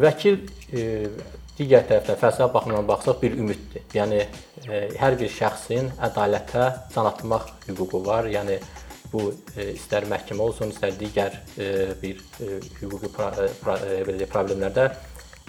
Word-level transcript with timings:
Vəkil 0.00 0.40
e, 0.74 0.84
digər 1.54 1.84
tərəfdən 1.86 2.18
fəlsəfi 2.18 2.50
baxımdan 2.54 2.86
baxsaq 2.88 3.20
bir 3.20 3.36
ümiddir. 3.38 3.84
Yəni 3.94 4.22
e, 4.24 4.80
hər 4.98 5.14
bir 5.20 5.30
şəxsin 5.30 5.92
ədalətə 6.08 6.64
can 6.94 7.06
atmaq 7.10 7.52
hüququ 7.68 8.00
var. 8.06 8.26
Yəni 8.30 8.58
bu 9.12 9.28
e, 9.54 9.70
istər 9.76 10.08
məhkəmə 10.10 10.42
olsun, 10.42 10.72
istər 10.74 10.96
digər 10.98 11.38
e, 11.54 11.68
bir 12.02 12.18
e, 12.42 12.58
hüquqi 12.80 13.12
pra, 13.14 13.30
pra, 13.62 13.78
belə 14.08 14.26
problemlərdə 14.30 14.88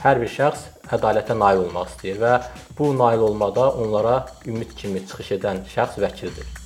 hər 0.03 0.21
bir 0.21 0.29
şəxs 0.29 0.67
ədalətə 0.93 1.37
nail 1.39 1.63
olmaq 1.63 1.89
istəyir 1.95 2.21
və 2.21 2.35
bu 2.77 2.91
nail 2.93 3.25
olmada 3.25 3.71
onlara 3.81 4.19
ümid 4.45 4.77
kimi 4.77 5.01
çıxış 5.07 5.33
edən 5.39 5.65
şəxs 5.73 5.97
vəkildir. 6.05 6.64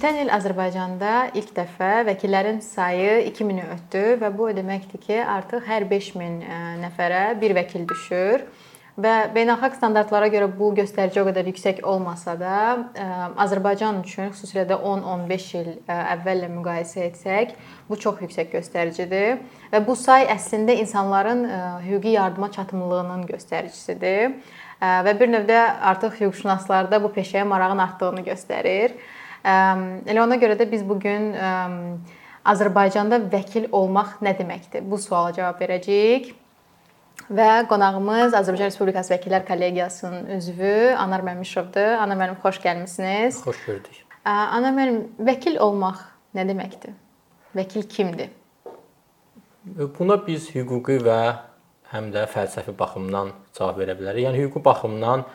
Ötən 0.00 0.16
il 0.16 0.30
Azərbaycanda 0.32 1.14
ilk 1.36 1.50
dəfə 1.52 2.06
vəkillərin 2.08 2.62
sayı 2.64 3.18
2000-i 3.34 3.64
ötdü 3.74 4.04
və 4.22 4.30
bu 4.32 4.46
o 4.46 4.54
deməkdir 4.56 5.02
ki, 5.02 5.18
artıq 5.20 5.66
hər 5.68 5.84
5000 5.90 6.38
e, 6.40 6.60
nəfərə 6.86 7.18
bir 7.42 7.52
vəkil 7.58 7.84
düşür. 7.90 8.46
Və 8.96 9.12
beynəlxalq 9.34 9.76
standartlara 9.76 10.30
görə 10.32 10.48
bu 10.56 10.70
göstərici 10.78 11.20
o 11.20 11.26
qədər 11.28 11.50
yüksək 11.52 11.84
olmasa 11.84 12.38
da, 12.40 12.62
e, 12.96 13.10
Azərbaycan 13.44 14.00
üçün 14.00 14.32
xüsusilə 14.32 14.64
də 14.72 14.80
10-15 14.80 15.50
il 15.60 15.70
e, 15.74 15.98
əvvəllə 16.14 16.48
müqayisə 16.54 17.04
etsək, 17.10 17.52
bu 17.92 18.00
çox 18.00 18.24
yüksək 18.24 18.56
göstəricidir 18.56 19.44
və 19.68 19.84
bu 19.84 20.00
say 20.00 20.24
əslində 20.32 20.80
insanların 20.80 21.44
hüquqi 21.90 22.16
yardıma 22.16 22.48
çatımlılığının 22.56 23.28
göstəricisidir. 23.36 24.38
Və 24.80 25.12
bir 25.12 25.28
növdə 25.28 25.62
artıq 25.92 26.22
hüquqşünaslarda 26.22 27.04
bu 27.04 27.12
peşəyə 27.12 27.44
marağın 27.44 27.84
artdığını 27.84 28.30
göstərir. 28.32 28.96
Elə 29.44 30.20
ona 30.22 30.36
görə 30.40 30.58
də 30.60 30.66
biz 30.70 30.84
bu 30.86 30.98
gün 31.00 31.32
Azərbaycanda 32.50 33.20
vəkil 33.32 33.68
olmaq 33.72 34.20
nə 34.24 34.34
deməkdir? 34.38 34.84
Bu 34.84 34.98
suala 35.00 35.32
cavab 35.36 35.60
verəcəyik. 35.60 36.34
Və 37.30 37.48
qonağımız 37.70 38.34
Azərbaycan 38.34 38.70
Respublikası 38.70 39.12
Vəkillər 39.12 39.44
Kollegiyasının 39.46 40.30
üzvü 40.34 40.72
Anar 40.98 41.22
Məmmişovdur. 41.22 41.92
Anar 42.00 42.18
müəllim, 42.18 42.38
xoş 42.42 42.58
gəlmisiniz. 42.64 43.42
Xoş 43.44 43.60
gördük. 43.66 44.00
Anar 44.24 44.74
müəllim, 44.74 45.04
vəkil 45.28 45.60
olmaq 45.62 46.00
nə 46.34 46.46
deməkdir? 46.48 46.96
Vəkil 47.54 47.86
kimdir? 47.92 48.32
Buna 49.98 50.16
biz 50.26 50.48
hüquqi 50.54 50.98
və 51.04 51.20
həm 51.92 52.10
də 52.14 52.24
fəlsəfi 52.32 52.74
baxımdan 52.78 53.34
cavab 53.54 53.78
verə 53.84 53.94
bilərik. 54.00 54.26
Yəni 54.26 54.46
hüquqi 54.46 54.64
baxımdan 54.64 55.26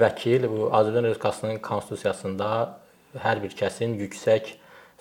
vəkil 0.00 0.48
bu 0.50 0.70
Azərbaycan 0.72 1.10
Respublikasının 1.12 1.62
konstitusiyasında 1.68 2.50
hər 3.22 3.42
bir 3.42 3.54
kəsin 3.58 3.98
yüksək 4.00 4.54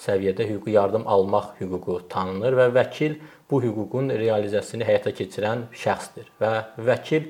səviyyədə 0.03 0.47
hüquqi 0.49 0.75
yardım 0.75 1.07
almaq 1.07 1.53
hüququ 1.59 1.99
tanınır 2.09 2.57
və 2.59 2.67
vəkil 2.77 3.17
bu 3.51 3.61
hüququn 3.63 4.09
realizasiyasını 4.09 4.87
həyata 4.89 5.13
keçirən 5.15 5.67
şəxsdir 5.83 6.31
və 6.41 6.53
vəkil 6.89 7.29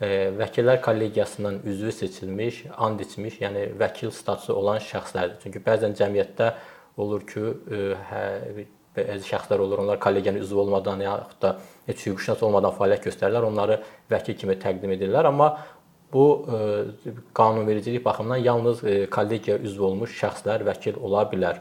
e, 0.00 0.08
vəkillər 0.38 0.80
kollegiyasının 0.82 1.60
üzvü 1.66 1.92
seçilmiş, 1.92 2.64
and 2.78 3.00
içmiş, 3.00 3.40
yəni 3.44 3.68
vəkil 3.80 4.12
statusu 4.14 4.54
olan 4.54 4.80
şəxslərdir. 4.82 5.38
Çünki 5.42 5.62
bəzən 5.64 5.96
cəmiyyətdə 5.98 6.52
olur 6.98 7.26
ki, 7.26 7.40
e, 7.70 7.80
hə, 8.10 8.24
bəzi 8.98 9.30
şəxslər 9.30 9.62
olur, 9.62 9.84
onlar 9.84 10.00
kollegiyanın 10.00 10.42
üzvü 10.42 10.62
olmadan 10.64 11.02
yaxud 11.04 11.42
da 11.42 11.56
heç 11.86 12.06
hüquqşünas 12.06 12.42
olmadan 12.46 12.74
fəaliyyət 12.78 13.10
göstərirlər, 13.10 13.48
onları 13.50 13.80
vəkil 14.10 14.38
kimi 14.38 14.58
təqdim 14.62 14.94
edirlər, 14.96 15.28
amma 15.30 15.52
Bu 16.12 16.46
e, 16.52 16.56
qanunvericilik 17.34 18.04
baxımından 18.04 18.36
yalnız 18.36 18.84
e, 18.84 19.10
kollegiya 19.10 19.58
üzv 19.58 19.82
olmuş 19.82 20.14
şəxslər 20.22 20.64
vəkil 20.64 20.96
ola 21.04 21.26
bilər. 21.28 21.60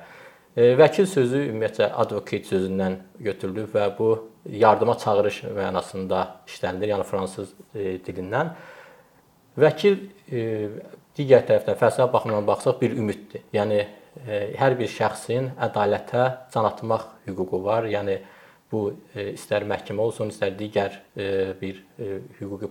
E, 0.56 0.72
vəkil 0.80 1.08
sözü 1.09 1.42
ümumiyyətlə 1.50 1.89
advocate 1.92 2.48
sözündən 2.48 2.95
götürülüb 3.20 3.76
və 3.76 3.89
bu 3.98 4.12
yardıma 4.48 4.95
çağırış 4.98 5.42
mənasında 5.58 6.23
işlənilir, 6.48 6.94
yəni 6.94 7.04
fransız 7.04 7.52
dilindən. 7.76 8.54
Vəkil 9.60 9.99
digər 11.17 11.43
tərəfdən 11.49 11.76
fəlsəfi 11.82 12.14
baxımdan 12.14 12.48
baxsaq 12.48 12.80
bir 12.82 12.95
ümiddir. 12.95 13.43
Yəni 13.52 13.82
hər 14.55 14.77
bir 14.80 14.88
şəxsin 14.88 15.52
ədalətə 15.67 16.23
can 16.54 16.70
atmaq 16.70 17.04
hüququ 17.27 17.60
var. 17.66 17.89
Yəni 17.92 18.22
bu 18.72 18.82
e, 19.16 19.32
istər 19.33 19.66
məhkəmə 19.67 20.04
olsun, 20.04 20.32
istər 20.33 20.55
digər 20.60 20.98
e, 21.16 21.28
bir 21.61 21.80
e, 22.00 22.20
hüquqi 22.39 22.70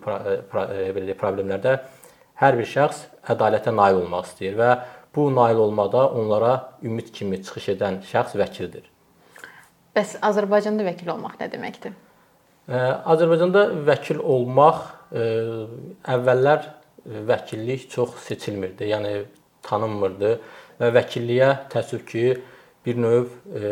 belə 0.96 1.16
problemlərdə 1.18 1.76
hər 2.40 2.58
bir 2.58 2.68
şəxs 2.68 3.06
ədalətə 3.32 3.72
nail 3.74 4.02
olmaq 4.02 4.28
istəyir 4.28 4.58
və 4.58 4.72
bu 5.16 5.30
nail 5.32 5.62
olmada 5.64 6.08
onlara 6.12 6.52
ümid 6.84 7.08
kimi 7.16 7.40
çıxış 7.42 7.70
edən 7.76 8.02
şəxs 8.10 8.36
vəkildir. 8.36 8.84
Bəs 9.96 10.18
Azərbaycanda 10.28 10.84
vəkil 10.84 11.14
olmaq 11.14 11.38
nə 11.40 11.48
deməkdir? 11.52 11.94
Azərbaycanda 12.68 13.62
vəkil 13.86 14.20
olmaq 14.20 14.82
əvvəllər 15.16 16.66
vəkillik 17.30 17.86
çox 17.88 18.18
seçilmirdi, 18.26 18.90
yəni 18.90 19.14
tanınmırdı 19.64 20.32
və 20.82 20.90
vəkilliyə 20.98 21.50
təəssüf 21.72 22.04
ki, 22.10 22.24
bir 22.86 22.98
növ 23.02 23.24
e, 23.26 23.70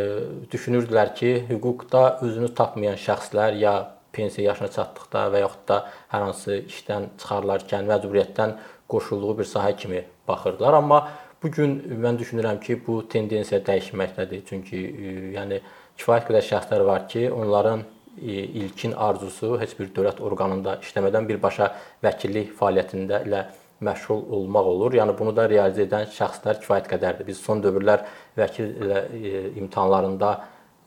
düşünürdülər 0.53 1.15
ki, 1.15 1.33
hüquqda 1.49 2.03
özünü 2.27 2.51
tapmayan 2.55 2.99
şəxslər 2.99 3.59
ya 3.61 3.75
pensiya 4.15 4.53
yaşına 4.53 4.71
çatdıqda 4.75 5.27
və 5.35 5.43
yaxud 5.45 5.69
da 5.69 5.79
hər 6.13 6.27
hansı 6.27 6.59
işdən 6.63 7.09
çıxarılarkən 7.23 7.87
məcburiyyətdən 7.91 8.57
qoşulduğu 8.91 9.39
bir 9.39 9.51
sahə 9.51 9.77
kimi 9.77 10.05
baxırdılar. 10.29 10.81
Amma 10.81 11.01
bu 11.43 11.51
gün 11.51 11.79
mən 12.05 12.19
düşünürəm 12.19 12.61
ki, 12.61 12.81
bu 12.87 13.01
tendensiya 13.09 13.61
dəyişməkdədir. 13.67 14.45
Çünki 14.49 14.79
e, 14.79 15.17
yəni 15.39 15.61
kifayət 15.99 16.31
qədər 16.31 16.49
şəxslər 16.51 16.87
var 16.87 17.09
ki, 17.09 17.29
onların 17.33 17.85
e, 18.23 18.33
ilkin 18.63 18.93
arzusu 18.93 19.55
heç 19.61 19.79
bir 19.79 19.93
dövlət 19.97 20.23
orqanında 20.25 20.79
işləmədən 20.83 21.29
birbaşa 21.29 21.71
vəkillik 22.05 22.55
fəaliyyətində 22.59 23.23
ilə 23.29 23.45
məşğul 23.81 24.31
olmaq 24.31 24.67
olur. 24.67 24.95
Yəni 24.95 25.15
bunu 25.19 25.35
da 25.37 25.47
realizə 25.51 25.85
edən 25.87 26.09
şəxslər 26.15 26.61
kifayət 26.63 26.89
qədərdir. 26.91 27.27
Biz 27.27 27.41
son 27.43 27.63
dövrlər 27.65 28.05
vəkil 28.39 28.71
e, 28.71 29.43
imtahanlarında 29.61 30.31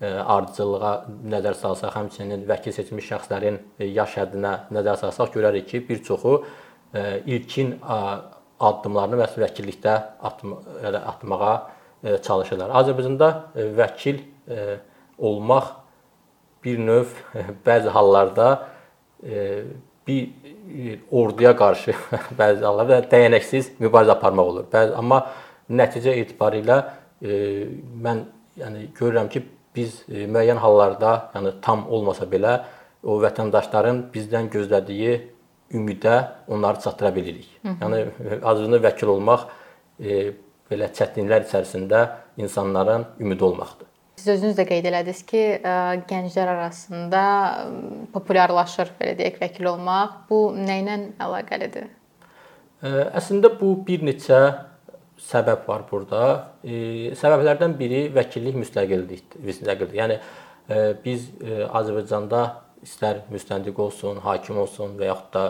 e, 0.01 0.11
ardıcıllığa 0.11 0.93
nəzər 1.33 1.57
salsaq, 1.61 1.95
həmçinin 1.97 2.45
vəkil 2.49 2.75
seçilmiş 2.75 3.09
şəxslərin 3.11 3.59
e, 3.79 3.89
yaş 3.97 4.17
həddinə 4.21 4.53
nəzər 4.73 4.99
salsaq 5.03 5.33
görərik 5.35 5.67
ki, 5.71 5.83
bir 5.89 6.03
çoxu 6.03 6.39
ilkin 7.27 7.73
addımlarını 7.83 9.17
məhz 9.19 9.33
vəkillikdə 9.41 9.93
atmağa 10.23 11.55
çalışırlar. 12.23 12.71
Azərbaycanda 12.79 13.27
vəkil 13.75 14.21
olmaq 15.19 15.67
bir 16.63 16.79
növ 16.79 17.11
bəzi 17.67 17.91
hallarda 17.91 18.47
bir 20.07 20.29
e, 20.67 20.99
orduya 21.11 21.55
qarşı 21.57 21.95
bəzi 22.39 22.65
hallarda 22.65 23.01
dəyənəksiz 23.11 23.75
mübarizə 23.81 24.15
aparmaq 24.15 24.53
olur. 24.53 24.65
Bəzi 24.71 24.95
amma 24.99 25.21
nəticə 25.69 26.15
etibarilə 26.23 26.79
e, 27.21 27.67
mən 28.03 28.25
yəni 28.57 28.87
görürəm 28.97 29.29
ki, 29.31 29.43
biz 29.75 30.01
e, 30.09 30.25
müəyyən 30.25 30.59
hallarda, 30.61 31.31
yəni 31.35 31.57
tam 31.61 31.85
olmasa 31.93 32.25
belə 32.29 32.59
o 33.03 33.19
vətəndaşların 33.21 34.07
bizdən 34.13 34.49
gözlədiyi 34.53 35.17
ümidə 35.77 36.17
onları 36.47 36.79
çatdıra 36.79 37.15
bilirik. 37.15 37.49
Hı 37.61 37.67
-hı. 37.67 37.75
Yəni 37.81 38.43
azında 38.43 38.77
vəkil 38.87 39.07
olmaq 39.15 39.45
e, 39.99 40.33
belə 40.71 40.89
çətinliklər 40.97 41.45
içərisində 41.47 42.07
insanların 42.37 43.05
ümidi 43.19 43.43
olmaqdır. 43.43 43.87
Siz 44.17 44.31
özünüz 44.33 44.55
də 44.57 44.63
qeyd 44.65 44.87
elədiniz 44.89 45.19
ki, 45.29 45.41
gənclər 46.09 46.49
arasında 46.49 47.19
populyarlaşır, 48.15 48.95
belə 48.97 49.13
deyək, 49.19 49.35
vəkil 49.43 49.69
olmaq. 49.75 50.15
Bu 50.25 50.39
nə 50.57 50.79
ilə 50.81 50.95
əlaqəlidir? 51.21 51.85
Əslində 52.81 53.51
bu 53.59 53.75
bir 53.85 54.01
neçə 54.07 54.39
səbəb 55.21 55.69
var 55.69 55.85
burada. 55.91 56.23
Səbəblərdən 57.21 57.77
biri 57.77 58.07
vəkillik 58.15 58.57
müstəqillikdir, 58.57 59.37
müstəqildir. 59.45 59.95
Yəni 60.01 60.17
biz 61.05 61.29
Azərbaycanda 61.69 62.41
istər 62.85 63.21
müstəntiq 63.29 63.77
olsun, 63.85 64.17
hakim 64.25 64.57
olsun 64.65 64.97
və 64.97 65.11
yaxud 65.11 65.33
da 65.37 65.45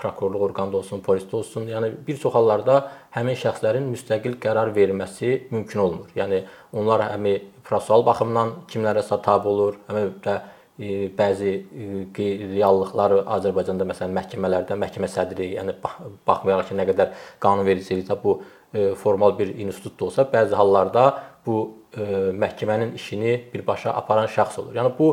prokurorluq 0.00 0.46
orqanında 0.48 0.80
olsun, 0.80 1.02
polisdə 1.04 1.36
olsun, 1.40 1.66
yəni 1.70 1.90
bir 2.06 2.18
çox 2.20 2.34
hallarda 2.34 2.80
həmin 3.14 3.36
şəxslərin 3.40 3.88
müstəqil 3.92 4.38
qərar 4.42 4.72
verməsi 4.76 5.34
mümkün 5.50 5.82
olmur. 5.84 6.12
Yəni 6.16 6.42
onlar 6.76 7.04
həm 7.10 7.28
prosessual 7.66 8.04
baxımdan 8.06 8.54
kimlərəsə 8.70 9.20
tabe 9.24 9.50
olur, 9.50 9.76
həm 9.88 10.14
də 10.24 10.36
e, 10.80 11.08
bəzi 11.16 11.52
e, 11.56 12.28
reallıqlar 12.54 13.18
Azərbaycanda 13.38 13.88
məsələn 13.90 14.16
məhkəmələrdə 14.16 14.78
məhkəmə 14.80 15.10
sədri, 15.10 15.52
yəni 15.58 15.76
baxmayaraq 15.82 16.70
ki, 16.70 16.78
nə 16.80 16.88
qədər 16.92 17.12
qanunvericilikdə 17.44 18.16
bu 18.22 18.38
e, 18.40 18.92
formal 19.02 19.36
bir 19.38 19.52
institut 19.56 19.98
da 20.00 20.08
olsa, 20.08 20.26
bəzi 20.32 20.58
hallarda 20.58 21.10
bu 21.46 21.60
məhkəmənin 21.90 22.92
işini 22.94 23.32
birbaşa 23.50 23.90
aparan 23.98 24.28
şəxs 24.30 24.60
olur. 24.60 24.76
Yəni 24.76 24.92
bu 24.94 25.08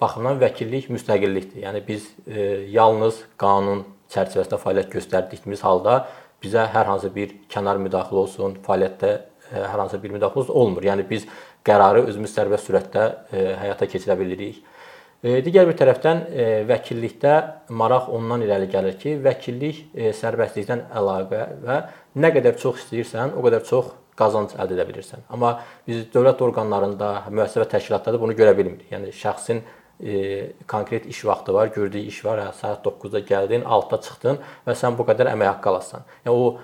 baxımdan 0.00 0.40
vəkillik 0.40 0.90
müstəqillikdir. 0.92 1.64
Yəni 1.66 1.82
biz 1.86 2.08
yalnız 2.72 3.22
qanun 3.40 3.84
çərçivəsində 4.12 4.60
fəaliyyət 4.62 4.94
göstərdiyimiz 4.94 5.64
halda 5.66 6.06
bizə 6.42 6.66
hər 6.72 6.88
hansı 6.88 7.10
bir 7.14 7.34
kənar 7.52 7.80
müdaxilə 7.82 8.22
olsun, 8.22 8.56
fəaliyyətdə 8.66 9.12
hər 9.52 9.82
hansı 9.82 10.00
bir 10.02 10.14
müdaxiləmiz 10.16 10.52
olmur. 10.52 10.86
Yəni 10.86 11.04
biz 11.10 11.26
qərarı 11.66 12.06
özümüz 12.10 12.32
sərbəst 12.32 12.70
sürətdə 12.70 13.06
həyata 13.60 13.88
keçirə 13.90 14.16
bilirik. 14.18 14.62
Digər 15.26 15.64
bir 15.66 15.74
tərəfdən 15.80 16.20
vəkillikdə 16.68 17.36
maraq 17.74 18.10
ondan 18.14 18.44
irəli 18.44 18.68
gəlir 18.70 18.98
ki, 19.00 19.16
vəkillik 19.24 19.80
sərbəstlikdən 20.14 20.84
əlavə 20.94 21.46
və 21.64 21.78
nə 22.20 22.30
qədər 22.36 22.58
çox 22.60 22.84
istəyirsən, 22.84 23.32
o 23.34 23.42
qədər 23.42 23.64
çox 23.66 23.90
qazanc 24.18 24.54
əldə 24.56 24.76
edə 24.76 24.86
bilirsən. 24.88 25.26
Amma 25.32 25.58
biz 25.86 26.06
dövlət 26.14 26.42
orqanlarında, 26.46 27.10
müəssisə 27.30 27.66
təşkilatlarda 27.72 28.20
bunu 28.20 28.36
görə 28.38 28.54
bilmirik. 28.58 28.88
Yəni 28.92 29.12
şəxsin 29.16 29.62
e, 30.00 30.52
konkret 30.68 31.06
iş 31.06 31.24
vaxtı 31.24 31.54
var, 31.54 31.72
gördüyü 31.74 32.08
iş 32.12 32.24
var. 32.24 32.40
Hə, 32.46 32.52
saat 32.60 32.86
9-da 32.86 33.20
gəldin, 33.28 33.64
6-da 33.64 34.00
çıxdın 34.08 34.40
və 34.66 34.76
sən 34.76 34.96
bu 34.98 35.06
qədər 35.08 35.32
əmək 35.34 35.52
haqqı 35.54 35.72
alasan. 35.72 36.08
Yəni 36.26 36.36
o 36.36 36.56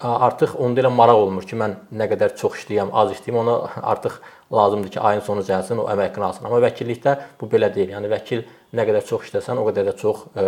artıq 0.00 0.54
onda 0.56 0.80
elə 0.80 0.90
maraq 0.94 1.22
olmur 1.26 1.46
ki, 1.46 1.56
mən 1.60 1.76
nə 1.92 2.06
qədər 2.10 2.34
çox 2.40 2.62
işləyəm, 2.62 2.92
az 2.96 3.12
işləyəm, 3.16 3.40
ona 3.42 3.56
artıq 3.92 4.20
lazımdır 4.52 4.94
ki, 4.96 5.00
ayın 5.00 5.24
sonu 5.26 5.44
gəlsin, 5.46 5.82
o 5.82 5.88
əmək 5.92 6.10
haqqını 6.10 6.28
alsın. 6.30 6.46
Amma 6.48 6.62
vəkillikdə 6.64 7.16
bu 7.40 7.50
belə 7.52 7.72
deyil. 7.74 7.92
Yəni 7.96 8.12
vəkil 8.12 8.46
nə 8.76 8.86
qədər 8.88 9.04
çox 9.06 9.28
işləsən, 9.28 9.60
o 9.60 9.66
qədər 9.68 9.90
də 9.90 9.96
çox 10.00 10.24
e, 10.34 10.46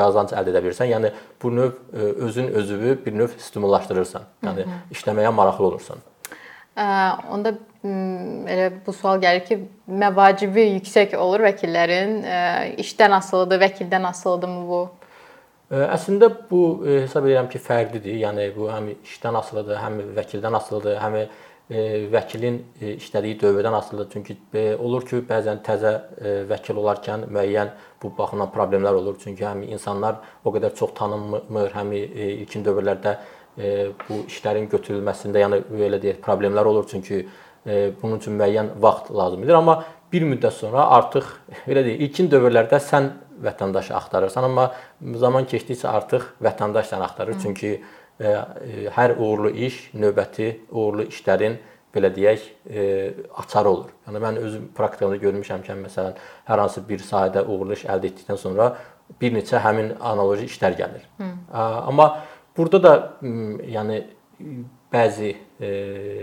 qazanc 0.00 0.32
əldə 0.36 0.54
edə 0.54 0.62
bilirsən. 0.64 0.90
Yəni 0.92 1.12
bu 1.42 1.52
növ 1.54 1.74
ə, 1.74 1.76
e, 1.92 2.14
özün 2.28 2.48
özünü 2.62 2.96
bir 3.04 3.18
növ 3.18 3.36
stimullaşdırırsan. 3.38 4.24
Yəni 4.48 4.66
işləməyə 4.94 5.34
maraqlı 5.34 5.68
olursan. 5.72 6.02
Ə, 6.72 6.86
onda 7.34 7.52
elə 7.84 8.70
bu 8.86 8.94
sual 8.94 9.20
gəlir 9.22 9.44
ki, 9.46 9.58
məvacibi 9.90 10.68
yüksək 10.78 11.16
olur 11.18 11.42
vəkillərin, 11.48 12.20
işdən 12.82 13.16
asılıdır, 13.18 13.60
vəkildən 13.66 14.06
asılıdırmı 14.12 14.66
bu? 14.68 14.82
Əslində 15.72 16.28
bu 16.50 16.62
hesab 16.84 17.26
edirəm 17.26 17.48
ki, 17.50 17.60
fərqlidir. 17.64 18.18
Yəni 18.20 18.50
bu 18.56 18.68
həm 18.70 18.90
işdən 18.94 19.38
asılıdır, 19.40 19.80
həm 19.82 19.98
vəkildən 20.18 20.58
asılıdır, 20.58 20.98
həm 21.00 21.18
vəkilin 22.12 22.58
işlədiyi 22.96 23.38
dövrdən 23.40 23.76
asılıdır. 23.78 24.08
Çünki 24.12 24.36
olur 24.78 25.06
ki, 25.08 25.22
bəzən 25.28 25.62
təzə 25.66 25.92
vəkil 26.50 26.80
olarkən 26.82 27.26
müəyyən 27.32 27.72
bu 28.02 28.12
baxımdan 28.18 28.50
problemlər 28.54 28.98
olur. 28.98 29.16
Çünki 29.22 29.46
həm 29.46 29.64
insanlar 29.70 30.20
o 30.44 30.52
qədər 30.54 30.74
çox 30.78 30.92
tanınmır, 30.98 31.70
həm 31.76 31.94
ilkin 31.96 32.66
dövrlərdə 32.66 33.16
bu 34.08 34.22
işlərin 34.26 34.68
götürülməsində, 34.72 35.42
yəni 35.44 35.62
belə 35.70 36.00
deyək, 36.02 36.20
problemlər 36.24 36.68
olur. 36.68 36.86
Çünki 36.90 37.24
bunun 38.02 38.18
üçün 38.18 38.38
müəyyən 38.40 38.74
vaxt 38.82 39.10
lazımdır. 39.14 39.54
Amma 39.54 39.82
bir 40.12 40.26
müddət 40.28 40.58
sonra 40.60 40.86
artıq 40.98 41.28
belə 41.68 41.84
deyək, 41.86 42.06
ilkin 42.08 42.30
dövrlərdə 42.32 42.80
sən 42.82 43.12
vətəndaşı 43.42 43.94
axtarırsan, 43.96 44.46
amma 44.46 44.70
zaman 45.18 45.48
keçdikcə 45.50 45.88
artıq 45.90 46.28
vətəndaş 46.44 46.92
səni 46.92 47.06
axtarır. 47.08 47.34
Hı. 47.34 47.42
Çünki 47.42 47.72
e, 47.72 47.80
hər 48.20 49.16
uğurlu 49.16 49.50
iş 49.66 49.78
növbəti 49.94 50.48
uğurlu 50.70 51.08
işlərin 51.10 51.58
belə 51.92 52.08
deyək, 52.14 52.44
e, 52.70 52.84
açarı 53.42 53.68
olur. 53.68 53.90
Yəni 54.06 54.20
mən 54.24 54.40
özüm 54.40 54.68
praktikamda 54.76 55.18
görmüşəm 55.20 55.64
ki, 55.66 55.76
məsələn, 55.84 56.16
hər 56.48 56.62
hansı 56.64 56.82
bir 56.88 57.04
sahədə 57.04 57.44
uğurlu 57.44 57.76
iş 57.76 57.84
əldə 57.84 58.08
etdikdən 58.08 58.40
sonra 58.40 58.70
bir 59.20 59.34
neçə 59.34 59.60
həmin 59.60 59.92
analoji 60.00 60.48
işlər 60.48 60.76
gəlir. 60.78 61.04
Hı. 61.18 61.30
Amma 61.52 62.08
burada 62.56 62.82
da 62.82 62.94
yəni 63.22 64.02
bəzi 64.92 65.32
e, 65.60 65.68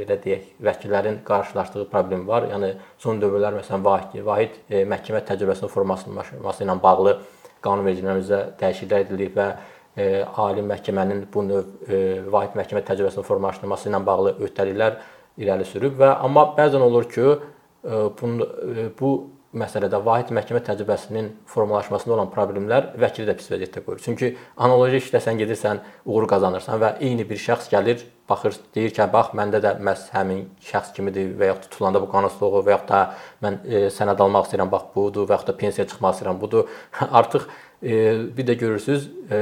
elə 0.03 0.17
deyək, 0.23 0.53
vəkillərin 0.65 1.19
qarşılaşdığı 1.25 1.89
problem 1.91 2.27
var. 2.27 2.49
Yəni 2.49 2.73
son 3.01 3.21
dövrlər 3.21 3.59
məsələn 3.59 3.85
vahid, 3.85 4.21
vahid 4.25 4.57
e, 4.69 4.83
məhkəmə 4.89 5.21
təcrübəsinin 5.29 5.73
formalaşması 5.73 6.65
ilə 6.65 6.77
bağlı 6.81 7.19
qanunvericilərimizdə 7.65 8.41
dəyişikliklər 8.59 9.05
edilib 9.05 9.37
və 9.37 9.47
e, 9.49 9.78
ali 9.97 10.61
məhkəmənin 10.63 11.25
bu 11.33 11.43
növ 11.43 11.89
e, 11.89 11.97
vahid 12.31 12.53
məhkəmə 12.55 12.83
təcrübəsinin 12.87 13.25
formalaşdırılması 13.27 13.89
ilə 13.89 13.99
bağlı 14.05 14.35
öhdəliklər 14.45 14.99
irəli 15.39 15.65
sürüb 15.67 15.97
və 15.99 16.13
amma 16.23 16.45
bəzən 16.57 16.83
olur 16.85 17.09
ki, 17.09 17.25
e, 17.83 17.99
bu, 18.19 18.29
e, 18.39 18.87
bu 18.99 19.11
məsələdə 19.59 19.97
vahid 20.05 20.29
məhkəmə 20.35 20.61
təcrübəsinin 20.67 21.31
formalaşmasında 21.49 22.13
olan 22.13 22.29
problemlər 22.29 22.91
vəkili 23.01 23.25
də 23.31 23.33
pis 23.39 23.49
vəziyyətdə 23.49 23.81
qoyur. 23.85 24.01
Çünki 24.03 24.35
analoji 24.61 24.99
işdə 25.01 25.21
sən 25.25 25.39
gedirsən, 25.41 25.81
uğur 26.05 26.27
qazanırsan 26.29 26.77
və 26.83 26.91
eyni 27.01 27.25
bir 27.25 27.41
şəxs 27.41 27.71
gəlir, 27.71 28.03
baxır, 28.29 28.59
deyir 28.75 28.93
ki, 28.93 29.07
bax, 29.13 29.33
məndə 29.39 29.61
də 29.63 29.73
məhz 29.81 30.11
həmin 30.13 30.43
şəxs 30.69 30.93
kimidir 30.93 31.33
və 31.39 31.49
yaxud 31.49 31.71
tutulanda 31.71 32.03
bu 32.03 32.11
qanunsuzluğu 32.11 32.61
və 32.67 32.75
yaxud 32.75 32.93
da 32.93 33.01
mən 33.41 33.57
e, 33.65 33.81
sənəd 33.95 34.21
almaq 34.21 34.45
istəyirəm, 34.45 34.69
bax 34.69 34.85
budur 34.93 35.25
və 35.25 35.39
yaxud 35.39 35.49
da 35.49 35.57
pensiyaya 35.63 35.89
çıxmaq 35.89 36.15
istəyirəm, 36.15 36.41
budur. 36.43 36.69
Artıq 37.21 37.49
e, 37.81 37.95
bir 38.37 38.45
də 38.51 38.57
görürsüz, 38.61 39.09
e, 39.31 39.41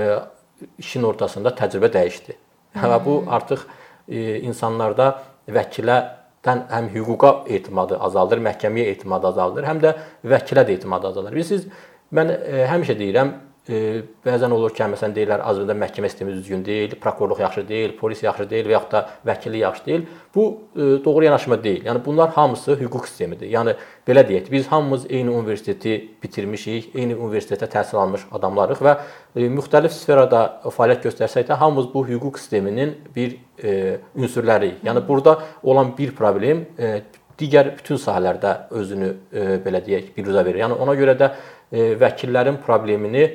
işin 0.79 1.03
ortasında 1.03 1.53
təcrübə 1.57 1.89
dəyişdi. 1.93 2.37
Hmm. 2.73 2.87
Və 2.91 2.99
bu 3.05 3.17
artıq 3.33 3.65
e, 4.07 4.39
insanlarda 4.39 5.09
vəkilə 5.47 5.97
dən 6.45 6.63
həm 6.71 6.89
hüquqa 6.93 7.33
etimadı 7.57 7.97
azaldır, 8.07 8.41
məhkəməyə 8.45 8.93
etimadı 8.95 9.31
azaldır, 9.31 9.67
həm 9.67 9.81
də 9.83 9.93
vəkilə 10.25 10.63
də 10.67 10.77
etimadı 10.77 11.09
azalır. 11.11 11.35
Bilirsiniz, 11.35 11.67
mən 12.13 12.33
e, 12.35 12.65
həmişə 12.71 12.97
deyirəm, 12.99 13.33
e, 13.69 14.01
bəzən 14.25 14.53
olur 14.55 14.73
ki, 14.75 14.85
məsələn 14.93 15.13
deyirlər 15.15 15.43
Azərbaycanda 15.43 15.75
məhkəmə 15.83 16.09
sistemi 16.11 16.33
düzgün 16.35 16.63
deyil, 16.65 16.95
prokurorluq 17.01 17.41
yaxşı 17.43 17.63
deyil, 17.67 17.95
polis 17.99 18.23
yaxşı 18.23 18.47
deyil 18.49 18.69
və 18.69 18.75
yaxud 18.75 18.93
da 18.95 19.01
vəkillik 19.27 19.63
yaxşı 19.63 19.85
deyil. 19.85 20.05
Bu 20.35 20.45
e, 20.75 20.87
doğru 21.05 21.25
yanaşma 21.25 21.59
deyil. 21.63 21.85
Yəni 21.85 22.05
bunlar 22.05 22.29
hamısı 22.37 22.77
hüquq 22.79 23.07
sistemidir. 23.09 23.51
Yəni 23.51 23.75
belə 24.07 24.23
deyək, 24.29 24.51
biz 24.51 24.67
hamımız 24.71 25.05
eyni 25.09 25.29
universiteti 25.29 25.97
bitirmişik, 26.23 26.95
eyni 26.95 27.15
universitetə 27.15 27.69
təhsil 27.71 27.99
almış 28.01 28.25
adamlarıq 28.31 28.83
və 28.87 28.97
e, 29.35 29.47
müxtəlif 29.59 29.95
sferada 29.95 30.43
fəaliyyət 30.65 31.09
göstərsək 31.09 31.47
də 31.51 31.59
hamımız 31.61 31.93
bu 31.93 32.07
hüquq 32.07 32.39
sisteminin 32.39 32.95
bir 33.15 33.37
e, 33.63 33.97
ünsürləriyik. 34.15 34.83
Yəni 34.87 35.07
burada 35.07 35.39
olan 35.63 35.95
bir 35.97 36.15
problem 36.15 36.65
e, 36.79 37.01
digər 37.37 37.73
bütün 37.77 37.99
sahələrdə 38.01 38.53
özünü 38.73 39.09
e, 39.31 39.43
belə 39.65 39.81
deyək, 39.85 40.13
biruzə 40.15 40.43
verir. 40.45 40.63
Yəni 40.65 40.79
ona 40.81 40.95
görə 40.97 41.17
də 41.19 41.29
e, 41.71 41.91
vəkillərin 41.99 42.57
problemini 42.63 43.27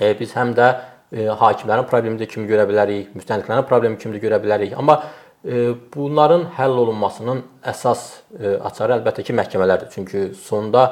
e, 0.00 0.12
biz 0.18 0.34
həm 0.36 0.54
də 0.56 0.68
e, 1.12 1.26
hakimlərin 1.42 1.88
problemi 1.90 2.26
kimi 2.26 2.48
görə 2.50 2.66
bilərik, 2.70 3.12
müstəntiqlərin 3.18 3.66
problemi 3.68 3.98
kimi 4.00 4.16
də 4.16 4.22
görə 4.24 4.40
bilərik. 4.42 4.76
Amma 4.78 5.00
e, 5.44 5.70
bunların 5.94 6.48
həll 6.58 6.82
olunmasının 6.84 7.44
əsas 7.72 8.06
e, 8.38 8.56
açarı 8.70 8.98
əlbəttə 8.98 9.26
ki, 9.26 9.36
məhkəmələrdir. 9.40 9.90
Çünki 9.94 10.26
sonda 10.38 10.86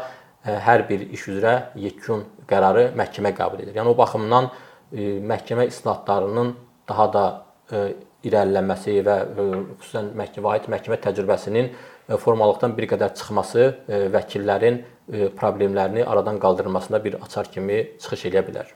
e, 0.45 0.55
hər 0.69 0.87
bir 0.89 1.07
iş 1.09 1.29
üzrə 1.35 1.55
yekun 1.81 2.27
qərarı 2.51 2.91
məhkəmə 2.99 3.35
qəbul 3.37 3.65
edir. 3.65 3.77
Yəni 3.79 3.95
o 3.95 3.97
baxımdan 3.99 4.51
e, 4.93 5.17
məhkəmə 5.33 5.69
islahatlarının 5.73 6.55
daha 6.89 7.09
da 7.15 7.25
e, 7.73 7.89
irəlilənməsi 8.27 8.99
və 9.07 9.17
e, 9.23 9.47
xüsusən 9.79 10.13
məhkəmə 10.19 10.47
vahid 10.47 10.69
məhkəmə 10.73 10.99
təcrübəsinin 11.05 11.69
e, 11.69 12.17
formalıqdan 12.19 12.75
bir 12.79 12.89
qədər 12.91 13.15
çıxması 13.19 13.65
e, 13.65 14.01
vəkillərin 14.15 14.83
problemlərini 15.39 16.03
aradan 16.05 16.37
qaldırılmasında 16.43 16.99
bir 17.05 17.15
açar 17.25 17.47
kimi 17.49 17.79
çıxış 18.03 18.27
edə 18.29 18.43
bilər. 18.45 18.69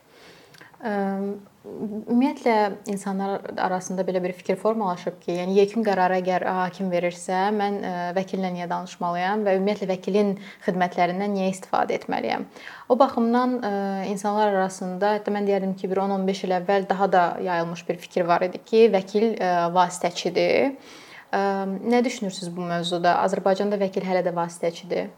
Ümumiyyətlə 0.83 2.55
insanlar 2.91 3.45
arasında 3.55 4.03
belə 4.03 4.19
bir 4.25 4.33
fikir 4.35 4.57
formalaşıb 4.59 5.21
ki, 5.23 5.37
yəni 5.37 5.55
yekun 5.61 5.85
qərarı 5.87 6.17
əgər 6.19 6.43
hakim 6.49 6.89
verirsə, 6.91 7.45
mən 7.55 7.77
vəkillə 8.17 8.51
niyə 8.51 8.67
danışmalıyam 8.71 9.45
və 9.47 9.55
ümumiyyətlə 9.61 9.87
vəkilin 9.93 10.33
xidmətlərindən 10.67 11.37
niyə 11.37 11.53
istifadə 11.53 11.95
etməliyəm? 12.01 12.49
O 12.91 12.99
baxımdan 12.99 13.55
insanlar 14.11 14.51
arasında, 14.57 15.15
hətta 15.21 15.31
mən 15.31 15.47
deyərdim 15.47 15.79
ki, 15.79 15.87
bir 15.93 16.03
10-15 16.03 16.45
il 16.49 16.59
əvvəl 16.59 16.91
daha 16.91 17.13
da 17.13 17.25
yayılmış 17.47 17.87
bir 17.89 18.03
fikir 18.03 18.27
var 18.27 18.43
idi 18.49 18.59
ki, 18.59 18.89
vəkil 18.99 19.39
vasitəçidir. 19.79 20.75
Nə 21.33 22.05
düşünürsüz 22.05 22.51
bu 22.57 22.67
mövzuda? 22.75 23.21
Azərbaycanda 23.23 23.79
vəkil 23.81 24.03
hələ 24.03 24.27
də 24.27 24.35
vasitəçidir. 24.35 25.15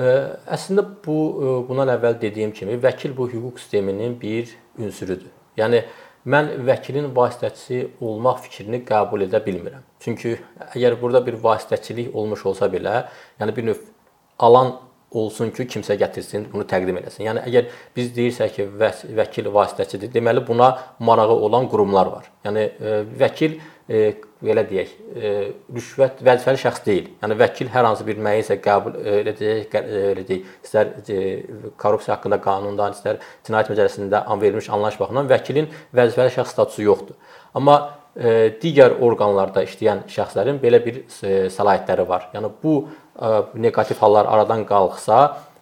Əslində 0.00 0.84
bu 1.04 1.16
bundan 1.68 1.90
əvvəl 1.96 2.16
dediyim 2.22 2.54
kimi 2.56 2.78
vəkil 2.80 3.12
bu 3.16 3.28
hüquq 3.28 3.58
sisteminin 3.60 4.14
bir 4.20 4.48
ünsürüdür. 4.80 5.28
Yəni 5.60 5.82
mən 6.30 6.52
vəkilin 6.66 7.10
vasitəçisi 7.16 7.82
olmaq 8.00 8.42
fikrini 8.46 8.82
qəbul 8.88 9.26
edə 9.26 9.40
bilmirəm. 9.44 9.84
Çünki 10.00 10.36
əgər 10.70 10.96
burada 11.00 11.24
bir 11.26 11.36
vasitəçilik 11.42 12.14
olmuş 12.16 12.46
olsa 12.52 12.68
belə, 12.72 13.02
yəni 13.40 13.56
bir 13.56 13.68
növ 13.70 13.82
alan 14.38 14.78
olsun 15.10 15.50
ki, 15.50 15.66
kimsə 15.66 15.96
gətirsin, 15.98 16.46
bunu 16.52 16.64
təqdim 16.70 17.00
eləsin. 17.00 17.24
Yəni 17.26 17.44
əgər 17.48 17.70
biz 17.96 18.12
deyirsək 18.16 18.56
ki, 18.56 18.66
vəkil 19.18 19.50
vasitəçidir, 19.52 20.12
deməli 20.14 20.44
buna 20.46 20.70
marağı 21.02 21.34
olan 21.48 21.66
qurumlar 21.70 22.12
var. 22.12 22.28
Yəni 22.46 22.66
e, 22.68 22.98
vəkil 23.18 23.56
e, 23.88 24.02
belə 24.44 24.64
deyək, 24.68 24.90
e, 25.14 25.30
rüşvət 25.76 26.22
vəzifəli 26.24 26.60
şəxs 26.62 26.84
deyil. 26.86 27.10
Yəni 27.22 27.36
vəkil 27.40 27.70
hər 27.72 27.88
hansı 27.88 28.06
bir 28.08 28.20
müəyyənsə 28.24 28.56
qəbul 28.64 28.96
elə 29.20 29.34
deyək, 29.36 29.76
elə 29.80 30.24
deyək, 30.28 30.50
istər 30.64 30.92
korrupsiya 31.80 32.16
haqqında 32.16 32.40
qanundan, 32.44 32.96
istər 32.96 33.20
cinayət 33.46 33.72
məcəlləsində 33.74 34.24
verilmiş 34.40 34.70
anlayış 34.72 35.00
baxımından 35.00 35.30
vəkilin 35.34 35.70
vəzifəli 35.96 36.34
şəxs 36.38 36.54
statusu 36.56 36.86
yoxdur. 36.86 37.18
Amma 37.54 37.78
digər 38.60 38.96
orqanlarda 39.06 39.62
işləyən 39.68 40.08
şəxslərin 40.10 40.58
belə 40.62 40.80
bir 40.82 41.04
səlahiyyətləri 41.12 42.06
var. 42.08 42.26
Yəni 42.34 42.50
bu 42.62 42.74
neqativ 43.54 44.00
hallar 44.02 44.26
aradan 44.26 44.64
qalxsa, 44.66 45.20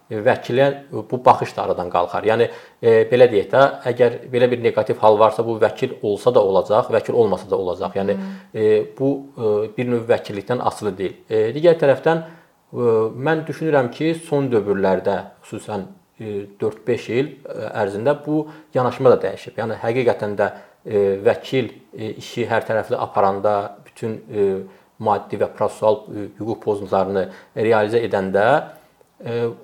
vəkilə 0.09 0.67
bu 0.91 1.19
baxış 1.25 1.55
da 1.55 1.63
aradan 1.63 1.89
qalxar. 1.93 2.25
Yəni 2.25 2.47
e, 2.81 2.93
belə 3.11 3.27
deyək 3.29 3.49
də, 3.51 3.61
əgər 3.91 4.17
belə 4.33 4.49
bir 4.51 4.63
neqativ 4.63 4.97
hal 5.03 5.19
varsa, 5.19 5.45
bu 5.45 5.57
vəkil 5.61 5.99
olsa 6.03 6.33
da 6.33 6.41
olacaq, 6.41 6.89
vəkil 6.93 7.17
olmasa 7.19 7.49
da 7.49 7.57
olacaq. 7.57 7.95
Yəni 7.99 8.15
e, 8.53 8.69
bu 8.97 9.11
e, 9.37 9.53
bir 9.77 9.91
növ 9.91 10.07
vəkillikdən 10.09 10.63
asılı 10.71 10.95
deyil. 10.97 11.19
E, 11.29 11.43
digər 11.55 11.77
tərəfdən 11.81 12.23
e, 12.23 12.89
mən 13.27 13.45
düşünürəm 13.49 13.91
ki, 13.93 14.15
son 14.25 14.49
dövrlərdə, 14.53 15.19
xüsusən 15.45 15.85
e, 16.17 16.33
4-5 16.61 17.11
il 17.13 17.29
e, 17.29 17.69
ərzində 17.83 18.17
bu 18.25 18.41
yanaşma 18.73 19.13
da 19.13 19.21
dəyişib. 19.27 19.61
Yəni 19.61 19.77
həqiqətən 19.83 20.35
də 20.41 20.49
e, 20.85 21.05
vəkil 21.25 21.69
e, 21.93 22.15
işi 22.17 22.49
hər 22.49 22.65
tərəfli 22.65 22.97
aparanda 22.97 23.55
bütün 23.85 24.17
e, 24.25 24.49
maddi 25.05 25.37
və 25.39 25.53
prosessual 25.55 26.01
e, 26.09 26.27
hüquq 26.39 26.59
pozuntularını 26.65 27.27
realizə 27.55 28.01
edəndə 28.09 28.49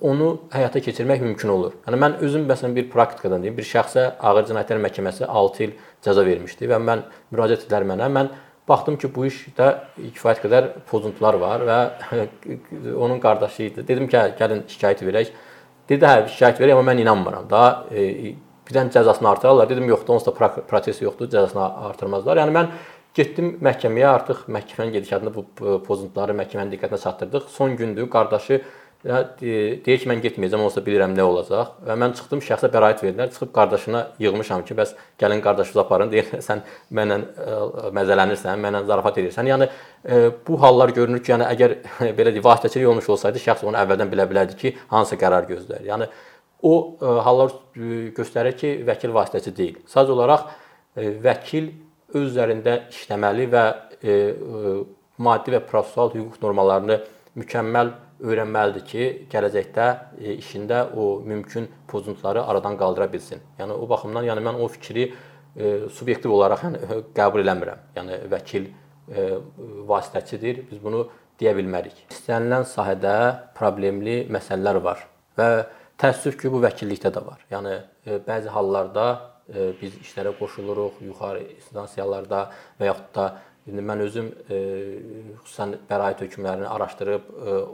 onu 0.02 0.30
həyata 0.52 0.82
keçirmək 0.84 1.22
mümkün 1.24 1.50
olur. 1.54 1.76
Yəni 1.88 2.00
mən 2.02 2.18
özüm 2.28 2.48
məsələn 2.50 2.74
bir 2.76 2.90
praktikadan 2.92 3.44
deyim, 3.44 3.56
bir 3.56 3.64
şəxsə 3.64 4.04
ağır 4.20 4.50
cinayətlər 4.50 4.82
məhkəməsi 4.84 5.28
6 5.32 5.64
il 5.64 5.76
cəza 6.04 6.26
vermişdi 6.28 6.68
və 6.68 6.80
mən 6.84 7.06
müraciət 7.32 7.64
edilər 7.64 7.86
mənə. 7.88 8.10
Mən 8.12 8.32
baxdım 8.68 8.98
ki, 9.00 9.12
bu 9.16 9.30
işdə 9.30 9.70
kifayət 9.96 10.42
qədər 10.44 10.68
pozuntular 10.90 11.40
var 11.40 11.64
və 11.70 11.78
onun 13.06 13.22
qardaşı 13.24 13.70
idi. 13.70 13.86
Dedim 13.88 14.10
ki, 14.12 14.26
gəlin 14.42 14.66
şikayət 14.72 15.06
verək. 15.08 15.32
Dedi, 15.88 16.04
hə, 16.04 16.26
şikayət 16.34 16.60
verək, 16.60 16.76
amma 16.76 16.92
mən 16.92 17.06
inanmıram. 17.06 17.48
Daha 17.50 17.86
e, 17.96 18.36
birdən 18.68 18.92
cəzasını 18.92 19.32
artırarlar. 19.32 19.70
Dedim, 19.70 19.88
yoxdur, 19.88 20.18
onsuz 20.18 20.34
da 20.34 20.52
proses 20.68 21.00
yoxdur, 21.06 21.32
cəzasını 21.32 21.64
artırmazlar. 21.94 22.44
Yəni 22.44 22.58
mən 22.60 22.76
Getdim 23.16 23.54
məhkəməyə, 23.64 24.08
artıq 24.12 24.42
məhkəmənin 24.52 24.98
gedişatında 24.98 25.32
bu 25.32 25.46
pozuntuları 25.86 26.34
məhkəmənin 26.36 26.74
diqqətinə 26.74 26.98
çatdırdıq. 27.00 27.46
Son 27.48 27.78
gündür 27.80 28.10
qardaşı 28.12 28.58
deyir 29.06 30.00
ki, 30.02 30.08
mən 30.10 30.22
getməyəcəm, 30.24 30.64
olsa 30.66 30.82
bilirəm 30.86 31.14
nə 31.16 31.24
olacaq. 31.26 31.76
Və 31.86 31.96
mən 32.02 32.16
çıxdım, 32.18 32.42
şəxsə 32.46 32.70
bəraət 32.74 33.04
verdilər. 33.06 33.30
Çıxıb 33.34 33.52
qardaşına 33.56 34.02
yığmışam 34.24 34.66
ki, 34.66 34.78
bəs 34.80 34.96
gəlin 35.22 35.44
qardaşınızı 35.46 35.82
aparın. 35.84 36.12
Deyir, 36.12 36.32
sən 36.48 36.64
mənlə 36.90 37.20
məzələnirsən, 37.96 38.62
mənlə 38.66 38.84
zarafat 38.90 39.22
edirsən. 39.22 39.52
Yəni 39.54 39.70
bu 40.48 40.60
hallar 40.62 40.94
görünür 40.98 41.24
ki, 41.24 41.36
yəni 41.36 41.50
əgər 41.54 41.78
belə 42.18 42.34
deyək, 42.34 42.46
vasitəçilik 42.50 42.90
olmuş 42.92 43.10
olsaydı, 43.18 43.44
şəxs 43.46 43.66
onu 43.70 43.80
əvvəldən 43.84 44.12
bilə 44.12 44.28
bilərdi 44.32 44.60
ki, 44.62 44.76
hansı 44.92 45.22
qərar 45.22 45.48
gözləyir. 45.52 45.86
Yəni 45.94 46.10
o 46.66 46.76
hallar 47.26 47.54
göstərir 48.18 48.58
ki, 48.58 48.78
vəkil 48.88 49.14
vasitəçi 49.14 49.54
deyil. 49.56 49.82
Sadəcə 49.92 50.18
olaraq 50.18 50.48
vəkil 50.96 51.74
öz 52.16 52.30
üzərində 52.32 52.80
işləməli 52.94 53.48
və 53.52 53.64
e, 54.02 54.14
e, 54.14 54.76
maddi 55.26 55.56
və 55.56 55.62
prosessual 55.68 56.14
hüquq 56.16 56.42
normalarını 56.44 57.00
mükəmməl 57.40 57.92
öyrənməlidir 58.24 58.86
ki, 58.88 59.06
gələcəkdə 59.32 59.86
e, 60.20 60.36
işində 60.40 60.86
o 60.96 61.20
mümkün 61.26 61.68
pozuntuları 61.88 62.44
aradan 62.46 62.78
qaldıra 62.80 63.08
bilsin. 63.12 63.42
Yəni 63.60 63.76
o 63.76 63.90
baxımdan, 63.90 64.26
yəni 64.30 64.44
mən 64.46 64.60
o 64.62 64.68
fikri 64.72 65.10
e, 65.10 65.76
subyektiv 65.98 66.32
olaraq 66.36 66.66
yəni 66.68 67.02
qəbul 67.18 67.44
eləmirəm. 67.44 67.84
Yəni 67.98 68.22
vəkil 68.32 68.70
e, 68.70 69.28
vasitəçidir. 69.92 70.64
Biz 70.72 70.82
bunu 70.84 71.06
deyə 71.42 71.56
bilmərik. 71.58 72.06
İstənilən 72.14 72.68
sahədə 72.72 73.16
problemli 73.58 74.24
məsələlər 74.32 74.82
var 74.84 75.06
və 75.36 75.50
təəssüf 76.00 76.40
ki, 76.40 76.52
bu 76.52 76.62
vəkillikdə 76.64 77.12
də 77.16 77.24
var. 77.24 77.42
Yəni 77.52 77.80
bəzi 78.28 78.52
hallarda 78.52 79.08
biz 79.82 79.98
işlərə 80.02 80.32
qoşuluruq, 80.40 81.02
yuxarı 81.06 81.44
instansiyalarda 81.58 82.40
və 82.80 82.88
yaxud 82.88 83.12
da 83.16 83.26
indi 83.66 83.82
mən 83.82 84.04
özüm 84.06 84.32
xüsusən 84.50 85.78
bəraət 85.90 86.26
hökmlərini 86.26 86.68
araşdırıb 86.70 87.32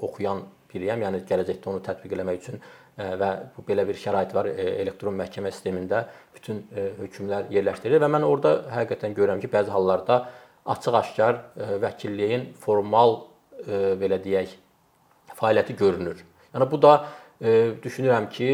oxuyan 0.07 0.45
biriyəm. 0.71 1.03
Yəni 1.05 1.23
gələcəkdə 1.27 1.71
onu 1.71 1.83
tətbiq 1.85 2.15
eləmək 2.15 2.41
üçün 2.41 2.61
və 2.97 3.29
bu 3.55 3.63
belə 3.67 3.85
bir 3.87 3.99
şərait 3.99 4.33
var 4.35 4.49
elektron 4.51 5.15
məhkəmə 5.19 5.51
sistemində 5.51 6.05
bütün 6.35 6.63
hökmlər 6.99 7.51
yerləşdirilir 7.53 8.03
və 8.03 8.11
mən 8.15 8.27
orada 8.27 8.57
həqiqətən 8.71 9.15
görürəm 9.17 9.41
ki, 9.43 9.51
bəzi 9.51 9.71
hallarda 9.73 10.21
açıq-aşkar 10.71 11.39
vəkilliyin 11.81 12.51
formal 12.61 13.17
belə 14.01 14.19
deyək 14.23 14.53
fəaliyyəti 15.39 15.75
görünür. 15.79 16.21
Yəni 16.53 16.67
bu 16.71 16.81
da 16.83 16.93
düşünürəm 17.83 18.29
ki, 18.31 18.49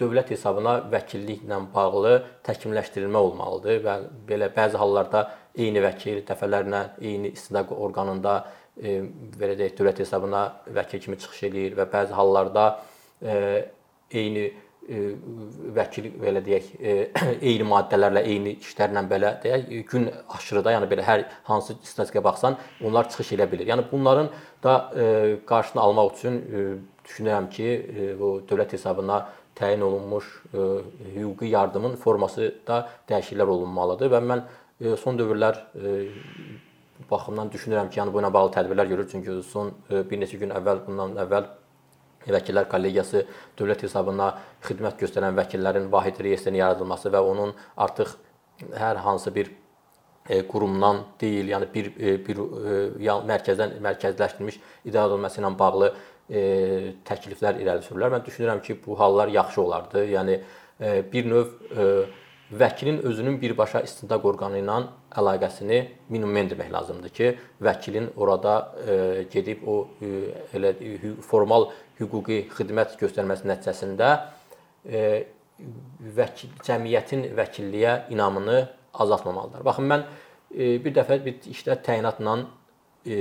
dövlət 0.00 0.32
hesabına 0.34 0.78
vəkilliklə 0.90 1.60
bağlı 1.74 2.16
təkmilləşdirilmə 2.48 3.20
olmalıdır 3.28 3.82
və 3.84 3.96
belə 4.26 4.48
bəzi 4.56 4.80
hallarda 4.80 5.28
eyni 5.56 5.82
vəkil 5.84 6.22
dəfələrlə 6.28 6.82
eyni 7.00 7.32
istintaq 7.36 7.72
orqanında 7.76 8.34
e, 8.80 8.98
belə 9.38 9.56
deyək 9.58 9.76
dövlət 9.78 10.02
hesabına 10.04 10.42
vəkil 10.78 11.02
kimi 11.04 11.18
çıxış 11.20 11.42
eləyir 11.50 11.78
və 11.78 11.88
bəzi 11.92 12.16
hallarda 12.16 12.66
e, 13.20 13.34
eyni 14.22 14.46
e, 14.46 15.02
vəkil 15.76 16.08
belə 16.22 16.42
deyək 16.44 16.70
e, 16.80 16.94
eyni 17.50 17.66
maddələrlə, 17.68 18.24
eyni 18.28 18.56
işlərlə 18.62 19.04
belə 19.10 19.34
deyək 19.42 19.68
gün 19.90 20.08
aşırıda, 20.38 20.76
yəni 20.78 20.88
belə 20.90 21.04
hər 21.06 21.26
hansı 21.50 21.76
statistikaya 21.82 22.24
baxsan, 22.24 22.56
onlar 22.84 23.10
çıxış 23.12 23.34
edə 23.36 23.48
bilər. 23.52 23.68
Yəni 23.74 23.86
bunların 23.92 24.32
da 24.64 24.78
e, 24.96 25.06
qarşısını 25.46 25.84
almaq 25.84 26.16
üçün 26.16 26.40
e, 26.40 26.66
düşünürəm 27.04 27.50
ki, 27.52 27.68
e, 27.68 28.10
bu 28.18 28.34
dövlət 28.48 28.76
hesabına 28.78 29.26
təyin 29.58 29.80
olunmuş 29.84 30.42
e, 30.54 30.58
hüquqi 31.14 31.52
yardımın 31.52 31.96
forması 32.00 32.54
da 32.66 32.86
dəyişikliklər 33.10 33.52
olunmalıdır 33.52 34.12
və 34.14 34.20
mən 34.30 34.44
e, 34.46 34.61
son 35.00 35.18
dövrlər 35.18 35.58
e, 35.76 35.96
baxımdan 37.10 37.50
düşünürəm 37.52 37.90
ki, 37.90 38.00
yəni 38.00 38.14
bu 38.14 38.22
ilə 38.22 38.30
bağlı 38.34 38.52
tədbirlər 38.56 38.90
görür 38.90 39.08
çünki 39.10 39.40
son 39.46 39.72
bir 39.90 40.20
neçə 40.22 40.38
gün 40.40 40.54
əvvəl 40.54 40.84
bundan 40.86 41.18
əvvəl 41.24 41.50
Vəkillər 42.22 42.68
Kollegiyası 42.70 43.24
dövlət 43.58 43.80
hesabına 43.86 44.28
xidmət 44.62 45.00
göstərən 45.00 45.34
vəkillərin 45.34 45.88
vahid 45.90 46.20
reyestrinin 46.22 46.60
yaradılması 46.60 47.10
və 47.10 47.18
onun 47.18 47.50
artıq 47.74 48.12
hər 48.78 49.00
hansı 49.02 49.32
bir 49.34 49.50
qurumdan 50.48 51.02
deyil, 51.20 51.50
yəni 51.50 51.68
bir 51.74 51.88
bir 52.26 52.42
mərkəzdən 53.26 53.78
mərkəzləşdirilmiş 53.82 54.58
idarə 54.86 55.10
olunması 55.10 55.40
ilə 55.42 55.50
bağlı 55.58 55.88
e, 56.30 56.42
təkliflər 57.08 57.58
irəli 57.62 57.82
sürürlər. 57.86 58.12
Mən 58.14 58.26
düşünürəm 58.26 58.62
ki, 58.62 58.78
bu 58.86 58.98
hallar 59.00 59.32
yaxşı 59.34 59.62
olardı. 59.62 60.04
Yəni 60.12 60.38
e, 60.80 60.92
bir 61.12 61.26
növ 61.26 61.50
e, 61.74 61.88
vəkilin 62.52 63.00
özünün 63.02 63.40
birbaşa 63.40 63.80
istintaq 63.86 64.24
orqanı 64.28 64.60
ilə 64.60 64.78
əlaqəsini 65.20 65.78
minimum 66.12 66.36
endirmək 66.42 66.72
lazımdır 66.72 67.14
ki, 67.16 67.30
vəkilin 67.64 68.10
orada 68.16 68.56
e, 68.86 68.96
gedib 69.32 69.64
o 69.68 69.76
e, 70.02 70.10
elə 70.56 70.74
formal 71.26 71.70
hüquqi 72.00 72.42
xidmət 72.52 72.98
göstərməsi 73.00 73.48
nəticəsində 73.48 74.10
e, 74.86 75.04
vəkil 76.16 76.52
cəmiyyətin 76.66 77.28
vəkilliyə 77.38 77.96
inamını 78.12 78.66
azaltmamalıdır. 78.94 79.64
Baxın 79.64 79.88
mən 79.88 80.04
e, 80.52 80.76
bir 80.84 80.94
dəfə 80.96 81.20
bir 81.24 81.52
işdə 81.52 81.78
təyinatla 81.86 82.36
e, 83.06 83.18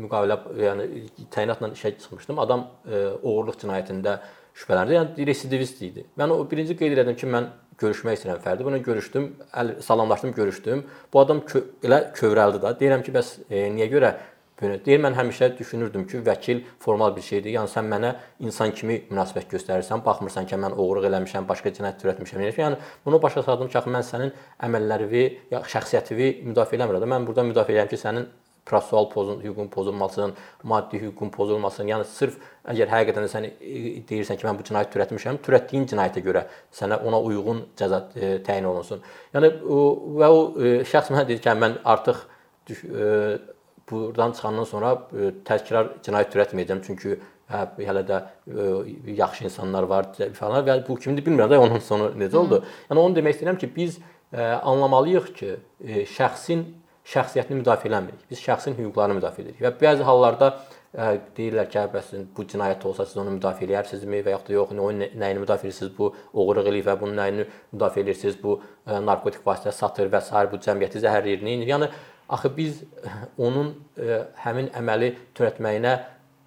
müqavilə 0.00 0.36
yəni 0.66 0.88
təyinatla 1.32 1.72
işə 1.76 1.94
çıxmışdım. 1.98 2.38
Adam 2.44 2.66
e, 2.86 3.02
oğurluq 3.22 3.60
cinayətində 3.62 4.18
şübhələndi. 4.54 4.96
Yəni 4.98 5.26
residivist 5.28 5.82
idi. 5.82 6.06
Mən 6.18 6.34
o 6.34 6.42
birinci 6.50 6.76
qeyd 6.78 6.98
etdim 6.98 7.18
ki, 7.18 7.28
mən 7.30 7.50
görüşmək 7.80 8.18
istəyirəm 8.18 8.42
fərdi. 8.44 8.66
Buna 8.66 8.80
görüşdüm, 8.84 9.30
əl 9.56 9.78
salamlaşdım, 9.84 10.34
görüşdüm. 10.36 10.84
Bu 11.12 11.20
adam 11.20 11.40
kö 11.46 11.64
elə 11.86 12.02
kövrəldi 12.16 12.60
da. 12.62 12.74
Deyirəm 12.80 13.04
ki, 13.06 13.14
bəs 13.14 13.32
e, 13.48 13.64
niyə 13.72 13.88
görə 13.92 14.12
belə? 14.60 14.76
Deyir 14.84 15.00
mən 15.00 15.16
həmişə 15.16 15.54
düşünürdüm 15.58 16.04
ki, 16.10 16.20
vəkil 16.26 16.60
formal 16.82 17.14
bir 17.16 17.24
şeydir. 17.24 17.54
Yəni 17.56 17.72
sən 17.72 17.88
mənə 17.88 18.12
insan 18.44 18.74
kimi 18.76 19.00
münasibət 19.08 19.48
göstərirsən, 19.54 20.04
baxmırsan 20.04 20.48
ki, 20.50 20.58
mən 20.60 20.76
oğurluq 20.76 21.08
eləmişəm, 21.08 21.48
başqa 21.48 21.72
cinayət 21.78 22.02
törətmişəm. 22.04 22.44
Yəni 22.50 22.80
bunu 23.06 23.22
başa 23.22 23.42
saldım 23.46 23.72
ki, 23.72 23.84
mən 23.96 24.04
sənin 24.12 24.34
əməllərini, 24.68 25.24
ya 25.54 25.64
şəxsiyyətini 25.72 26.30
müdafiə 26.50 26.80
eləmirəm. 26.80 27.14
Mən 27.14 27.28
burada 27.28 27.46
müdafiə 27.48 27.78
edirəm 27.78 27.92
ki, 27.94 28.00
sənin 28.04 28.28
prosessual 28.66 29.08
pozun, 29.10 29.40
hüququn 29.44 29.68
pozulmasın, 29.68 30.34
maddi 30.62 31.00
hüququn 31.02 31.30
pozulmasın. 31.34 31.88
Yəni 31.90 32.06
sırf 32.08 32.36
əgər 32.70 32.90
həqiqətən 32.92 33.26
də 33.26 33.30
sən 33.32 33.48
deyirsən 34.10 34.40
ki, 34.40 34.46
mən 34.48 34.58
bu 34.58 34.66
cinayət 34.68 34.92
törətmişəm, 34.94 35.40
törətdiyin 35.46 35.88
cinayətə 35.90 36.22
görə 36.24 36.44
sənə 36.76 37.00
ona 37.06 37.20
uyğun 37.30 37.64
cəza 37.80 38.04
e, 38.14 38.32
təyin 38.46 38.68
olunsun. 38.70 39.02
Yəni 39.34 39.52
o 39.64 39.80
və 40.20 40.30
o 40.30 40.44
e, 40.58 40.74
şəxs 40.90 41.10
mənə 41.14 41.26
dedi 41.28 41.42
ki, 41.42 41.56
mən 41.64 41.80
artıq 41.94 42.22
e, 42.70 43.10
buradan 43.90 44.32
çıxandan 44.32 44.70
sonra 44.70 44.94
e, 45.12 45.32
təkrar 45.46 45.94
cinayət 46.06 46.34
törətməyəcəm 46.36 46.82
çünki 46.86 47.16
hə 47.50 47.64
hələ 47.86 48.04
də 48.06 48.20
e, 48.46 49.12
yaxşı 49.18 49.48
insanlar 49.48 49.88
var 49.90 50.10
falan 50.38 50.64
və 50.66 50.78
bu 50.86 50.96
kimdir 51.00 51.26
bilmirəm 51.26 51.50
də 51.50 51.58
onun 51.58 51.82
sonu 51.84 52.12
necə 52.18 52.38
oldu. 52.38 52.60
Hı. 52.60 52.76
Yəni 52.90 53.04
onu 53.04 53.18
demək 53.18 53.36
istəyirəm 53.36 53.58
ki, 53.60 53.70
biz 53.76 53.98
e, 54.32 54.42
anlamalıyıq 54.42 55.32
ki, 55.34 55.56
e, 55.84 56.04
şəxsin 56.14 56.64
şəxsiyyətini 57.10 57.60
müdafiə 57.60 57.90
eləmirik. 57.90 58.26
Biz 58.30 58.42
şəxsin 58.44 58.76
hüquqlarını 58.78 59.18
müdafiə 59.18 59.44
edirik. 59.44 59.62
Və 59.64 59.72
bəzi 59.80 60.06
hallarda 60.06 60.50
ə, 60.50 60.60
e, 60.92 61.08
deyirlər 61.36 61.70
ki, 61.72 61.82
bəs 61.94 62.12
bu 62.36 62.44
cinayət 62.52 62.86
olsa 62.86 63.06
siz 63.08 63.18
onu 63.22 63.34
müdafiə 63.38 63.66
edərsinizmi 63.66 64.22
və 64.26 64.36
yaxud 64.36 64.52
da 64.52 64.56
yox, 64.56 64.76
onun 64.76 65.02
nəyini 65.22 65.42
müdafiə 65.42 65.70
edirsiniz? 65.70 65.90
Bu 65.96 66.12
oğurluq 66.32 66.70
eləyir 66.70 66.86
və 66.86 66.96
bunun 67.00 67.18
nəyini 67.18 67.48
müdafiə 67.74 68.04
edirsiniz? 68.04 68.38
Bu 68.42 68.60
ə, 68.60 68.62
e, 68.86 69.00
narkotik 69.08 69.42
vasitə 69.46 69.74
satır 69.74 70.12
və 70.12 70.22
s. 70.22 70.46
bu 70.52 70.62
cəmiyyəti 70.68 71.02
zəhərləyir. 71.02 71.44
Yəni 71.72 71.90
axı 72.30 72.52
biz 72.56 72.84
onun 73.38 73.74
ə, 73.74 74.06
e, 74.06 74.22
həmin 74.46 74.70
əməli 74.78 75.14
törətməyinə 75.38 75.98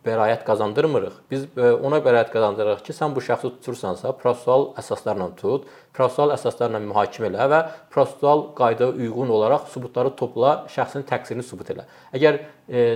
bəraət 0.05 0.43
qazandırmırıq. 0.47 1.19
Biz 1.31 1.45
e, 1.57 1.71
ona 1.87 1.99
bəraət 2.03 2.31
qazandırırıq 2.33 2.83
ki, 2.87 2.95
sən 2.95 3.15
bu 3.15 3.23
şəxsi 3.23 3.51
tutursansa, 3.57 4.13
prosessual 4.19 4.69
əsaslarla 4.79 5.29
tut, 5.39 5.67
prosessual 5.95 6.33
əsaslarla 6.35 6.81
mühakimə 6.83 7.31
elə 7.31 7.49
və 7.51 7.61
prosessual 7.93 8.49
qaydaya 8.57 8.91
uyğun 8.93 9.31
olaraq 9.37 9.69
sübutları 9.73 10.15
topla, 10.19 10.55
şəxsin 10.73 11.07
təqsirini 11.09 11.45
sübut 11.47 11.71
elə. 11.75 11.87
Əgər 12.15 12.41
e, 12.67 12.87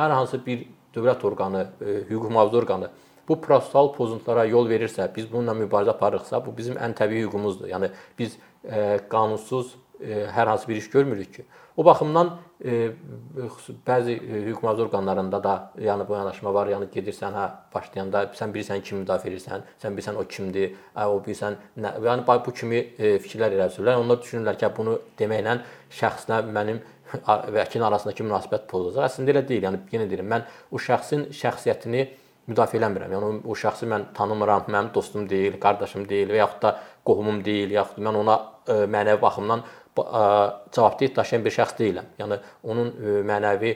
hər 0.00 0.16
hansı 0.16 0.40
bir 0.46 0.66
dövlət 0.96 1.26
orqanı, 1.28 1.68
e, 1.80 2.00
hüquq 2.10 2.32
mühafizə 2.32 2.62
orqanı 2.62 2.90
bu 3.28 3.36
prosessual 3.40 3.92
pozuntulara 3.92 4.46
yol 4.48 4.68
verirsə, 4.70 5.08
biz 5.14 5.26
bununla 5.32 5.54
mübarizə 5.58 5.92
aparırıqsa, 5.92 6.40
bu 6.46 6.54
bizim 6.56 6.78
ən 6.80 6.94
təbii 6.96 7.26
hüququmuzdur. 7.26 7.68
Yəni 7.68 7.90
biz 8.18 8.38
e, 8.64 8.98
qanunsuz 9.10 9.74
e, 10.00 10.24
hər 10.32 10.48
hansı 10.48 10.68
bir 10.68 10.76
iş 10.76 10.90
görmürük 10.90 11.34
ki. 11.34 11.44
O 11.76 11.84
baxımdan 11.84 12.38
bəzi 12.58 14.16
e, 14.18 14.40
hüquq 14.48 14.64
mühafizə 14.64 14.86
orqanlarında 14.88 15.38
da 15.44 15.54
yəni 15.78 16.06
bu 16.08 16.16
yanaşma 16.16 16.52
var. 16.54 16.70
Yəni 16.72 16.88
gedirsən, 16.90 17.36
hə, 17.38 17.46
başlayanda 17.74 18.24
sən 18.34 18.52
bilirsən 18.54 18.82
kim 18.82 19.04
müdafiə 19.04 19.30
edirsən, 19.30 19.66
sən 19.78 19.94
bilirsən 19.94 20.18
o 20.18 20.24
kimdir, 20.26 20.74
hə, 20.96 21.06
o 21.06 21.20
bilirsən 21.22 21.58
nə, 21.78 21.94
yəni 22.02 22.26
bu 22.26 22.52
kimi 22.52 22.82
e, 22.98 23.16
fikirlər 23.22 23.54
irəli 23.54 23.76
sürürlər. 23.76 24.02
Onlar 24.02 24.18
düşünürlər 24.24 24.58
ki, 24.58 24.72
bunu 24.76 24.98
deməklə 25.18 25.60
şəxslə 26.00 26.42
mənim 26.50 26.82
vəkilin 27.58 27.86
arasındakı 27.86 28.26
münasibət 28.26 28.66
pozulacaq. 28.70 29.06
Əslində 29.06 29.36
elə 29.36 29.46
deyil. 29.46 29.68
Yəni 29.68 29.84
yenə 29.94 30.10
deyirəm, 30.10 30.32
mən 30.34 30.48
o 30.74 30.82
şəxsin 30.82 31.28
şəxsiyyətini 31.38 32.08
müdafiə 32.50 32.82
eləmirəm. 32.82 33.14
Yəni 33.14 33.32
o, 33.44 33.56
şəxsi 33.56 33.86
mən 33.88 34.10
tanımıram, 34.16 34.66
mənim 34.66 34.92
dostum 34.94 35.28
deyil, 35.30 35.60
qardaşım 35.62 36.08
deyil 36.08 36.32
və 36.32 36.42
yaxud 36.42 36.62
da 36.64 36.78
qohumum 37.06 37.42
deyil, 37.44 37.70
yaxud 37.76 38.02
mən 38.04 38.18
ona 38.18 38.38
mənəvi 38.68 39.20
baxımdan 39.22 39.62
cavabdeh 40.74 41.14
daşıyan 41.16 41.44
bir 41.44 41.54
şəxs 41.58 41.78
deyiləm. 41.80 42.12
Yəni 42.20 42.40
onun 42.62 42.92
mənəvi 43.28 43.74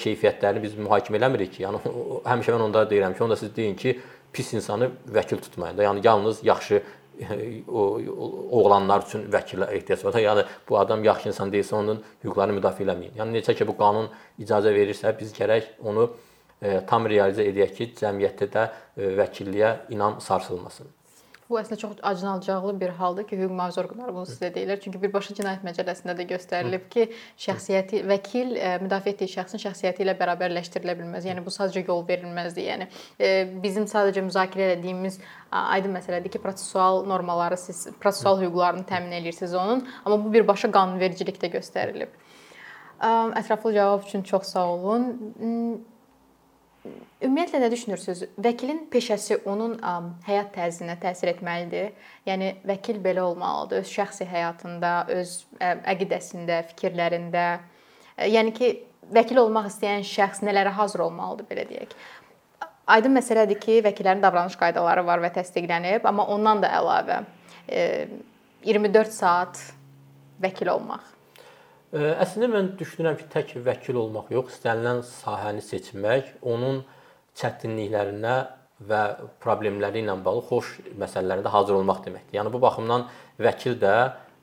keyfiyyətlərini 0.00 0.62
biz 0.62 0.74
mühakimə 0.76 1.20
eləmirik 1.20 1.54
ki, 1.56 1.64
yəni 1.64 1.80
həmişə 2.26 2.52
mən 2.52 2.66
onlara 2.66 2.90
deyirəm 2.90 3.16
ki, 3.16 3.24
onda 3.24 3.36
siz 3.40 3.54
deyin 3.56 3.76
ki, 3.80 3.96
pis 4.32 4.52
insanı 4.54 4.90
vəkil 5.14 5.40
tutmayın 5.40 5.78
da. 5.78 5.86
Yəni 5.88 6.04
yalnız 6.04 6.44
yaxşı 6.44 6.82
o 7.68 8.00
oğlanlar 8.50 9.04
üçün 9.06 9.28
vəkilə 9.32 9.70
ehtiyac 9.76 10.04
var. 10.04 10.18
Yəni 10.18 10.44
bu 10.68 10.78
adam 10.78 11.04
yaxşı 11.04 11.28
insan 11.30 11.52
deyilsə 11.52 11.76
onun 11.78 12.02
hüquqlarını 12.24 12.58
müdafiə 12.58 12.86
eləməyin. 12.88 13.14
Yəni 13.20 13.38
necə 13.38 13.54
ki 13.54 13.66
bu 13.68 13.76
qanun 13.78 14.10
icazə 14.42 14.74
verirsə, 14.74 15.14
biz 15.18 15.32
gərək 15.36 15.76
onu 15.86 16.08
e, 16.60 16.80
tam 16.88 17.06
realizə 17.10 17.46
edək 17.46 17.76
ki, 17.78 17.90
cəmiyyətdə 18.00 18.50
də 18.56 18.66
e, 18.66 19.14
vəkilliyə 19.20 19.74
inam 19.94 20.18
sarsılmasın. 20.20 20.90
Bu 21.50 21.58
əslində 21.60 21.76
çox 21.76 21.98
acınacaqlı 22.02 22.72
bir 22.80 22.92
haldır 22.98 23.26
ki, 23.28 23.36
hüquq 23.36 23.52
mühafizə 23.52 23.82
orqanları 23.82 24.14
bunu 24.16 24.28
sizə 24.30 24.48
deyirlər. 24.54 24.78
Çünki 24.80 25.00
birbaşa 25.02 25.34
cinayət 25.36 25.66
məcəlləsində 25.66 26.14
də 26.16 26.24
göstərilib 26.30 26.86
ki, 26.94 27.04
şəxsiyyəti 27.44 28.00
vəkil 28.08 28.54
e, 28.56 28.70
müdafiə 28.80 29.12
etdiyi 29.12 29.34
şəxsin 29.34 29.60
şəxsiyyəti 29.66 30.06
ilə 30.06 30.16
bərabərləşdirilə 30.22 30.96
bilməz. 31.02 31.28
Yəni 31.28 31.44
bu 31.44 31.52
sadəcə 31.52 31.84
yol 31.84 32.00
verilməzdir. 32.08 32.68
Yəni 32.70 32.88
e, 33.20 33.32
bizim 33.62 33.84
sadəcə 33.90 34.24
müzakirə 34.24 34.72
etdiyimiz 34.78 35.20
aydın 35.60 35.98
məsələdir 35.98 36.32
ki, 36.32 36.40
prosessual 36.40 37.04
normaları 37.12 37.60
siz 37.60 37.86
prosessual 38.00 38.40
hüquqlarını 38.40 38.88
təmin 38.88 39.12
edirsiniz 39.20 39.54
onun, 39.54 39.84
amma 40.04 40.22
bu 40.24 40.32
birbaşa 40.32 40.72
qanunvericilikdə 40.72 41.52
göstərilib. 41.58 42.20
Ətraflı 43.04 43.74
cavab 43.74 44.06
üçün 44.08 44.22
çox 44.22 44.54
sağ 44.54 44.68
olun. 44.78 45.84
Ümumiyyətlə 46.84 47.62
nə 47.62 47.68
düşünürsüz? 47.72 48.24
Vəkilin 48.44 48.82
peşəsi 48.92 49.38
onun 49.48 49.78
ə, 49.78 49.92
həyat 50.26 50.50
tərzinə 50.52 50.98
təsir 51.00 51.30
etməlidir. 51.32 51.94
Yəni 52.28 52.50
vəkil 52.68 52.98
belə 53.04 53.22
olmalıdır 53.24 53.80
öz 53.80 53.92
şəxsi 53.92 54.26
həyatında, 54.28 54.90
öz 55.14 55.32
ə, 55.56 55.70
əqidəsində, 55.94 56.58
fikirlərində. 56.74 57.46
Ə, 58.18 58.28
yəni 58.28 58.52
ki, 58.58 58.70
vəkil 59.16 59.40
olmaq 59.46 59.70
istəyən 59.70 60.04
şəxs 60.10 60.44
nələrə 60.44 60.74
hazır 60.76 61.06
olmalıdır 61.06 61.48
belə 61.48 61.64
deyək. 61.72 61.96
Aydın 62.92 63.16
məsələdir 63.16 63.60
ki, 63.64 63.80
vəkillərin 63.88 64.20
davranış 64.20 64.58
qaydaları 64.60 65.06
var 65.08 65.24
və 65.24 65.32
təsdiqlənib, 65.38 66.04
amma 66.04 66.28
ondan 66.36 66.60
da 66.60 66.74
əlavə 66.82 67.22
ə, 67.24 67.88
24 68.68 69.16
saat 69.22 69.64
vəkil 70.44 70.68
olmaq 70.76 71.13
Əslində 71.94 72.48
mən 72.50 72.68
düşünürəm 72.78 73.14
ki, 73.20 73.28
tək 73.30 73.52
vəkil 73.62 74.00
olmaq 74.00 74.32
yox, 74.34 74.56
istənilən 74.56 75.04
sahəni 75.06 75.62
seçmək, 75.62 76.32
onun 76.42 76.80
çətinliklərinə 77.38 78.34
və 78.88 79.02
problemləri 79.42 80.02
ilə 80.02 80.16
bağlı 80.24 80.42
xoş 80.48 80.72
məsələlərində 80.98 81.52
hazır 81.54 81.78
olmaq 81.78 82.02
deməkdir. 82.08 82.40
Yəni 82.40 82.50
bu 82.50 82.58
baxımdan 82.64 83.06
vəkil 83.46 83.78
də 83.78 83.94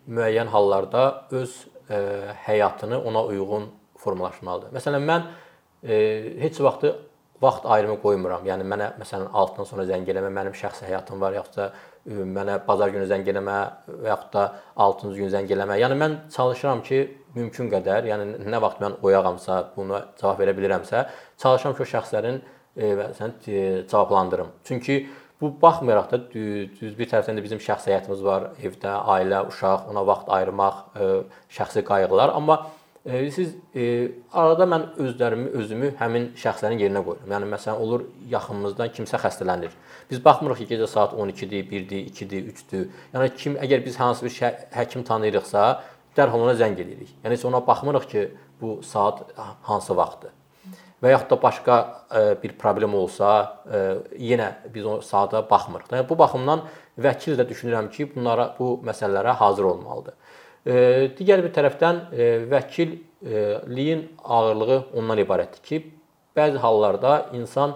müəyyən 0.07 0.47
hallarda 0.53 1.03
öz 1.35 1.57
ə, 1.91 1.99
həyatını 2.47 3.01
ona 3.11 3.25
uyğun 3.27 3.67
formalaşmalıdır. 3.99 4.71
Məsələn, 4.77 5.07
mən 5.11 5.27
ə, 5.27 6.01
heç 6.45 6.63
vaxtı 6.63 6.95
vaxt 7.43 7.67
ayrımı 7.67 7.99
qoymuram. 7.99 8.47
Yəni 8.47 8.63
mənə 8.63 8.93
məsələn 9.01 9.27
6-dan 9.27 9.67
sonra 9.67 9.89
zəng 9.89 10.07
eləmə, 10.07 10.31
mənim 10.39 10.55
şəxsi 10.55 10.87
həyatım 10.87 11.19
var, 11.19 11.35
yoxsa 11.35 11.73
mənə 12.09 12.59
bazar 12.65 12.89
günü 12.93 13.05
zəng 13.09 13.27
eləmə 13.29 13.57
və 13.87 14.09
yaxud 14.09 14.33
da 14.33 14.45
6-cı 14.85 15.13
gün 15.19 15.31
zəng 15.33 15.51
eləmə. 15.53 15.77
Yəni 15.81 15.97
mən 15.99 16.17
çalışıram 16.33 16.81
ki, 16.87 17.01
mümkün 17.35 17.69
qədər, 17.71 18.09
yəni 18.09 18.49
nə 18.49 18.61
vaxt 18.63 18.81
mən 18.81 18.97
oyağamsa, 19.05 19.61
buna 19.75 20.05
cavab 20.19 20.41
verə 20.41 20.55
bilirəmsə, 20.57 21.05
çalışıram 21.41 21.77
ki, 21.77 21.85
o 21.85 21.89
şəxslərin 21.93 22.41
e, 22.75 22.91
sən 23.19 23.37
e, 23.45 23.63
cavablandırım. 23.91 24.51
Çünki 24.67 24.99
bu 25.41 25.53
baxmayaraq 25.61 26.11
da 26.11 26.19
düz 26.33 26.97
bir 26.97 27.09
tərəfdən 27.13 27.37
də 27.37 27.45
bizim 27.45 27.61
şəxsi 27.61 27.93
həyatımız 27.93 28.25
var, 28.25 28.49
evdə 28.61 28.97
ailə, 29.15 29.45
uşaq, 29.53 29.89
ona 29.93 30.05
vaxt 30.07 30.29
ayırmaq, 30.33 30.83
e, 30.97 31.09
şəxsi 31.57 31.85
qayğılar, 31.85 32.33
amma 32.33 32.63
E, 32.63 32.80
siz 33.05 33.55
e, 33.73 34.11
arada 34.33 34.67
mən 34.69 34.83
özlərimi, 35.01 35.49
özümü 35.57 35.87
həmin 35.97 36.27
şəxslərin 36.37 36.81
yerinə 36.83 37.01
qoyuram. 37.05 37.29
Yəni 37.33 37.47
məsələn 37.49 37.79
olur 37.81 38.03
yaxınımızdan 38.29 38.91
kimsə 38.93 39.17
xəstələnir. 39.23 39.73
Biz 40.11 40.21
baxmırıq 40.25 40.61
ki, 40.61 40.67
gecə 40.75 40.89
saat 40.89 41.15
12-dir, 41.17 41.65
1-dir, 41.71 42.03
2-dir, 42.11 42.51
3-dür. 42.53 42.83
Yəni 43.15 43.31
kim 43.37 43.57
əgər 43.57 43.81
biz 43.85 43.97
hansı 43.97 44.27
bir 44.27 44.35
şə, 44.35 44.51
həkim 44.75 45.05
tanıyırıqsa, 45.07 45.63
dərhal 46.17 46.45
ona 46.45 46.53
zəng 46.59 46.77
edirik. 46.77 47.09
Yəni 47.23 47.39
heç 47.39 47.47
ona 47.49 47.63
baxmırıq 47.67 48.05
ki, 48.11 48.27
bu 48.61 48.77
saat 48.85 49.25
hansı 49.65 49.97
vaxtdır. 49.97 50.37
Və 51.01 51.15
yaxud 51.15 51.31
da 51.31 51.41
başqa 51.41 51.75
e, 52.13 52.21
bir 52.43 52.53
problem 52.61 52.93
olsa, 52.93 53.31
e, 53.65 53.79
yenə 54.29 54.51
biz 54.73 54.85
o 54.85 54.99
saata 55.01 55.41
baxmırıq. 55.49 55.89
Yəni 55.89 56.05
bu 56.09 56.17
baxımdan 56.19 56.67
vəkil 57.01 57.39
də 57.39 57.47
düşünürəm 57.49 57.89
ki, 57.89 58.11
bunlara 58.13 58.51
bu 58.59 58.75
məsələlərə 58.85 59.33
hazır 59.41 59.73
olmalıdır. 59.73 60.13
Digər 60.65 61.41
bir 61.41 61.53
tərəfdən 61.55 62.01
vəkilliyin 62.51 64.03
ağırlığı 64.21 64.77
ondan 64.99 65.21
ibarətdir 65.23 65.63
ki, 65.65 65.79
bəzi 66.37 66.61
hallarda 66.61 67.31
insan 67.33 67.73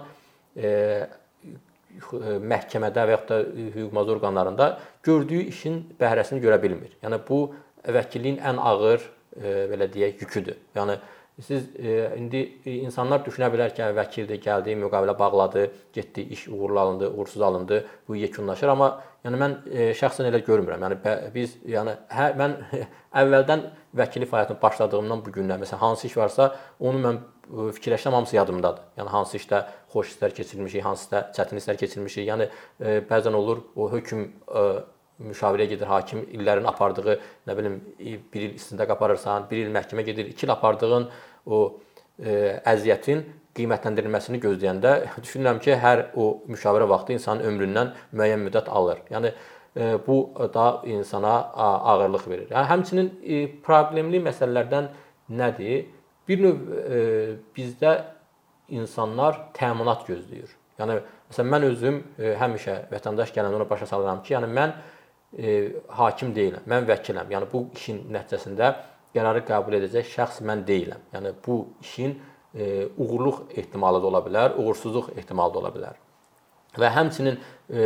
məhkəmədə 2.52 3.06
və 3.08 3.16
yaxud 3.16 3.32
da 3.32 3.40
hüquq 3.74 4.12
orqanlarında 4.16 4.68
gördüyü 5.02 5.48
işin 5.50 5.82
bəhrəsini 6.00 6.40
görə 6.44 6.60
bilmir. 6.62 6.94
Yəni 7.02 7.18
bu 7.28 7.40
vəkilliyin 7.82 8.38
ən 8.38 8.60
ağır 8.62 9.02
belə 9.42 9.90
deyək 9.92 10.22
yüküdür. 10.22 10.56
Yəni 10.76 10.98
Siz 11.42 11.66
e, 11.76 11.96
indi 12.16 12.38
insanlar 12.78 13.20
düşünə 13.26 13.50
bilər 13.52 13.74
ki, 13.76 13.84
vəkildir, 13.98 14.38
gəldi, 14.40 14.72
müqavilə 14.80 15.12
bağladı, 15.18 15.66
getdi, 15.92 16.22
iş 16.32 16.46
uğurlu 16.48 16.80
alındı, 16.80 17.10
uğursuz 17.10 17.42
alındı, 17.42 17.82
bu 18.08 18.16
yekunlaşır. 18.16 18.72
Amma 18.72 18.88
yəni 19.26 19.40
mən 19.42 19.56
e, 19.68 19.90
şəxsən 20.00 20.30
elə 20.30 20.40
görmürəm. 20.46 20.86
Yəni 20.86 20.96
biz 21.34 21.58
yəni 21.68 21.92
hə 22.08 22.30
mən 22.40 22.56
əvvəldən 23.20 23.66
vəkillik 24.00 24.32
fəaliyyətinə 24.32 24.62
başladığımdan 24.62 25.26
bu 25.26 25.36
günə 25.36 25.60
məsələn 25.60 25.84
hansı 25.84 26.08
iş 26.08 26.16
varsa, 26.16 26.48
onu 26.80 27.04
mən 27.04 27.20
e, 27.20 27.68
fikirləşsəm 27.76 28.16
hamısı 28.16 28.40
yadımdadır. 28.40 28.88
Yəni 29.02 29.12
hansı 29.18 29.36
işdə 29.36 29.60
xoş 29.92 30.14
hisslər 30.14 30.32
keçirmişik, 30.40 30.88
hansıda 30.88 31.26
çətin 31.36 31.60
hisslər 31.60 31.76
keçirmişik. 31.84 32.30
Yəni 32.32 32.48
e, 32.80 33.00
bəzən 33.12 33.36
olur 33.36 33.60
o 33.76 33.92
hökm 33.92 34.24
e, 34.24 34.64
müşavirəyə 35.22 35.70
gedir 35.72 35.88
hakim 35.88 36.24
illərin 36.36 36.66
apardığı, 36.68 37.16
nə 37.48 37.56
bilim, 37.56 37.80
bir 38.32 38.42
il 38.42 38.54
istintaq 38.58 38.92
aparırsan, 38.92 39.48
bir 39.50 39.62
il 39.64 39.72
məhkəmə 39.72 40.04
gedir, 40.04 40.28
2 40.32 40.46
il 40.46 40.52
apardığın 40.52 41.08
o 41.46 41.60
e, 42.20 42.32
əziyyətin 42.68 43.22
qiymətləndirilməsini 43.56 44.40
gözləyəndə 44.42 44.94
düşünürəm 45.24 45.60
ki, 45.64 45.76
hər 45.80 46.06
o 46.20 46.28
müşavirə 46.50 46.88
vaxtı 46.90 47.16
insanın 47.16 47.48
ömründən 47.50 47.94
müəyyən 48.12 48.44
müddət 48.44 48.68
alır. 48.68 49.00
Yəni 49.12 49.32
e, 49.32 49.94
bu 50.06 50.18
da 50.54 50.66
insana 50.84 51.36
ağırlıq 51.68 52.28
verir. 52.28 52.50
Yəni 52.52 52.70
həmçinin 52.72 53.12
e, 53.22 53.46
problemli 53.64 54.20
məsələlərdən 54.26 54.90
nədir? 55.32 55.86
Bir 56.26 56.40
növ 56.42 56.56
bizdə 57.54 57.90
insanlar 58.74 59.36
təminat 59.54 60.00
gözləyir. 60.08 60.50
Yəni 60.80 60.96
məsələn 61.30 61.52
mən 61.52 61.66
özüm 61.68 62.00
həmişə 62.40 62.74
vətəndaş 62.90 63.30
gələndə 63.30 63.60
ona 63.60 63.68
başa 63.70 63.86
salıram 63.86 64.24
ki, 64.26 64.34
yəni 64.34 64.48
mən 64.50 64.74
e, 65.32 65.72
hakim 65.88 66.32
deyiləm. 66.36 66.66
Mən 66.70 66.86
vəkiləm. 66.88 67.30
Yəni 67.32 67.50
bu 67.52 67.66
işin 67.76 68.04
nəticəsində 68.14 68.72
qərarı 69.16 69.44
qəbul 69.48 69.78
edəcək 69.80 70.08
şəxs 70.14 70.42
mən 70.46 70.64
deyiləm. 70.68 71.02
Yəni 71.14 71.34
bu 71.46 71.60
işin 71.82 72.16
e, 72.54 72.88
uğurluq 72.96 73.56
ehtimalı 73.56 74.02
da 74.02 74.10
ola 74.12 74.22
bilər, 74.26 74.56
uğursuzluq 74.60 75.12
ehtimalı 75.16 75.54
da 75.54 75.62
ola 75.64 75.72
bilər. 75.74 76.00
Və 76.76 76.90
həmçinin 76.92 77.38
e, 77.70 77.84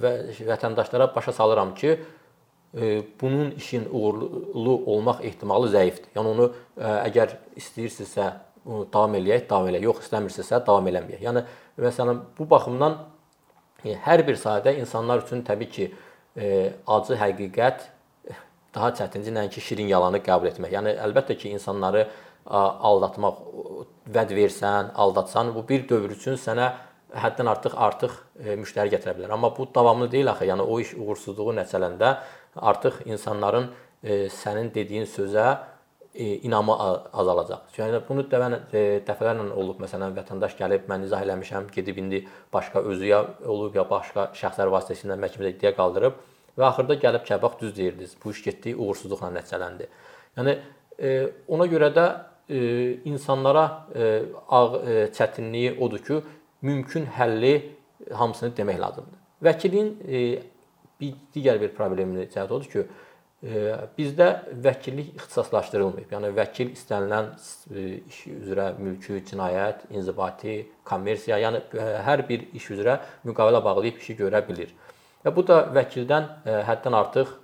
və 0.00 0.12
vətəndaşlara 0.48 1.10
başa 1.14 1.32
salıram 1.36 1.74
ki, 1.74 1.98
e, 2.80 3.02
bunun 3.20 3.50
işin 3.50 3.88
uğurlu 3.92 4.82
olmaq 4.86 5.24
ehtimalı 5.24 5.70
zəifdir. 5.74 6.12
Yəni 6.16 6.32
onu 6.32 6.50
e, 6.50 6.88
əgər 7.10 7.36
istəyirsinizsə 7.60 8.30
davam 8.64 9.18
eləyək, 9.18 9.48
davam 9.50 9.68
eləyək. 9.68 9.88
Yox, 9.90 10.06
istəmirsinizsə 10.06 10.62
davam 10.66 10.88
eləməyək. 10.88 11.20
Yəni 11.24 11.44
məsələn 11.84 12.22
bu 12.38 12.48
baxımdan 12.50 12.98
e, 13.84 13.94
hər 14.06 14.24
bir 14.26 14.40
sahədə 14.40 14.76
insanlar 14.80 15.24
üçün 15.26 15.44
təbii 15.46 15.70
ki, 15.76 15.90
e, 16.36 16.72
acı 16.86 17.18
həqiqət 17.20 17.90
daha 18.74 18.90
çətindir 18.98 19.34
nəinki 19.36 19.62
şirin 19.62 19.90
yalanı 19.90 20.20
qəbul 20.24 20.50
etmək. 20.50 20.72
Yəni 20.74 20.96
əlbəttə 21.06 21.36
ki, 21.38 21.52
insanları 21.54 22.08
aldatmaq, 22.44 23.38
vəd 24.14 24.34
versən, 24.36 24.90
aldatsan, 24.94 25.54
bu 25.54 25.62
bir 25.68 25.86
dövr 25.88 26.12
üçün 26.16 26.36
sənə 26.40 26.72
həddən 27.22 27.48
artıq 27.50 27.76
artıq 27.78 28.16
e, 28.42 28.56
müştəri 28.58 28.92
gətirə 28.92 29.14
bilər. 29.16 29.32
Amma 29.36 29.52
bu 29.56 29.68
davamlı 29.74 30.10
deyil 30.12 30.32
axı. 30.32 30.48
Yəni 30.50 30.66
o 30.66 30.80
iş 30.82 30.94
uğursuzluğu 30.98 31.54
nəticələndə 31.60 32.10
artıq 32.56 33.04
insanların 33.06 33.70
e, 34.02 34.26
sənin 34.34 34.72
dediyin 34.74 35.06
sözə 35.08 35.46
e, 36.14 36.36
inamı 36.46 36.76
azalacaq. 37.12 37.72
Yəni 37.78 38.00
bunu 38.08 38.26
dəvən 38.30 38.58
dəfələrlə 39.06 39.48
olub. 39.52 39.80
Məsələn, 39.82 40.14
vətəndaş 40.18 40.56
gəlib 40.58 40.86
mən 40.90 41.06
izah 41.08 41.24
eləmişəm, 41.26 41.70
gedib 41.74 41.98
indi 42.02 42.22
başqa 42.52 42.84
özü 42.92 43.10
ya 43.10 43.24
olub 43.46 43.74
ya 43.74 43.86
başqa 43.90 44.30
şəxslər 44.38 44.72
vasitəsilə 44.74 45.18
məhkəmədə 45.20 45.56
iddia 45.56 45.74
qaldırıb 45.76 46.20
və 46.58 46.68
axırda 46.68 46.98
gəlib 47.02 47.26
ki, 47.26 47.40
bax 47.42 47.58
düz 47.60 47.76
deyirdiniz. 47.76 48.16
Bu 48.24 48.30
iş 48.30 48.44
getdi, 48.44 48.76
uğursuzluqla 48.76 49.32
nəticələndi. 49.38 49.90
Yəni 50.38 50.56
ona 51.48 51.66
görə 51.66 51.90
də 51.94 52.06
insanlara 53.10 53.64
ağ 54.48 54.64
çətinliyi 55.18 55.78
odur 55.82 56.04
ki, 56.06 56.20
mümkün 56.62 57.06
həlli 57.18 57.54
hamısını 58.12 58.54
demək 58.56 58.80
lazımdır. 58.80 59.18
Vəkilin 59.44 59.90
e, 60.08 60.42
bir 61.00 61.16
digər 61.34 61.60
bir 61.60 61.74
problemini 61.76 62.28
cəhət 62.32 62.52
odur 62.52 62.70
ki, 62.70 62.84
e, 62.84 63.03
bizdə 63.98 64.28
vəkillik 64.64 65.10
ixtisaslaşdırılmayıb. 65.18 66.12
Yəni 66.14 66.30
vəkil 66.36 66.70
istənilən 66.72 67.28
e, 67.74 67.84
iş 68.08 68.20
üzrə 68.32 68.70
mülki, 68.78 69.18
cinayət, 69.28 69.84
inzibati, 69.92 70.62
kommersiya, 70.88 71.38
yəni 71.42 71.60
e, 71.76 71.88
hər 72.06 72.24
bir 72.28 72.46
iş 72.56 72.70
üzrə 72.76 72.98
müqavilə 73.28 73.60
bağlayıb 73.64 74.00
işi 74.00 74.16
görə 74.22 74.40
bilir. 74.48 74.72
Və 75.24 75.32
bu 75.36 75.44
da 75.48 75.60
vəkildən 75.76 76.30
e, 76.44 76.56
həddən 76.70 76.96
artıq 77.02 77.36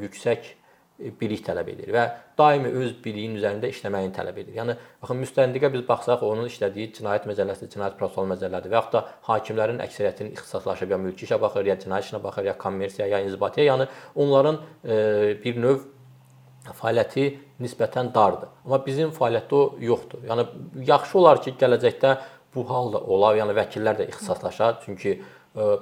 yüksək 0.00 0.54
bilik 1.20 1.42
tələb 1.46 1.68
edir 1.72 1.92
və 1.94 2.04
daimi 2.38 2.70
öz 2.82 2.92
biliyin 3.04 3.36
üzərində 3.38 3.70
işləməyini 3.72 4.14
tələb 4.16 4.38
edir. 4.42 4.54
Yəni 4.56 4.76
baxın 5.02 5.20
müstəndiqə 5.22 5.70
biz 5.74 5.84
baxsaq, 5.88 6.22
onun 6.26 6.48
işlədiyi 6.50 6.92
cinayət 6.98 7.26
məcəlləsi, 7.30 7.68
cinayət 7.72 7.98
prosessual 8.00 8.28
məcəllədir 8.30 8.72
və 8.72 8.78
yaxud 8.78 8.96
da 8.96 9.02
hakimlərin 9.28 9.82
əksəriyyətinin 9.84 10.36
ixtisaslaşıb 10.36 10.94
ya 10.94 11.00
mülki 11.02 11.26
işə 11.28 11.40
baxır, 11.42 11.68
ya 11.68 11.76
cinayət 11.82 12.08
işinə 12.08 12.22
baxır, 12.22 12.48
ya 12.50 12.56
kommersiya, 12.58 13.08
ya 13.12 13.22
inzibatiyə, 13.26 13.66
yəni 13.70 13.88
onların 14.24 14.60
e, 14.84 14.96
bir 15.42 15.60
növ 15.64 15.82
fəaliyyəti 16.78 17.26
nisbətən 17.62 18.12
dardır. 18.14 18.54
Amma 18.64 18.80
bizim 18.86 19.12
fəaliyyətdə 19.14 19.58
o 19.58 19.64
yoxdur. 19.82 20.24
Yəni 20.30 20.46
yaxşı 20.88 21.18
olar 21.18 21.42
ki, 21.42 21.56
gələcəkdə 21.60 22.16
bu 22.54 22.66
hal 22.68 22.92
da 22.94 23.02
olar, 23.02 23.36
yəni 23.40 23.56
vəkillər 23.56 24.00
də 24.00 24.08
ixtisaslaşar, 24.12 24.80
çünki 24.86 25.16
e, 25.18 25.22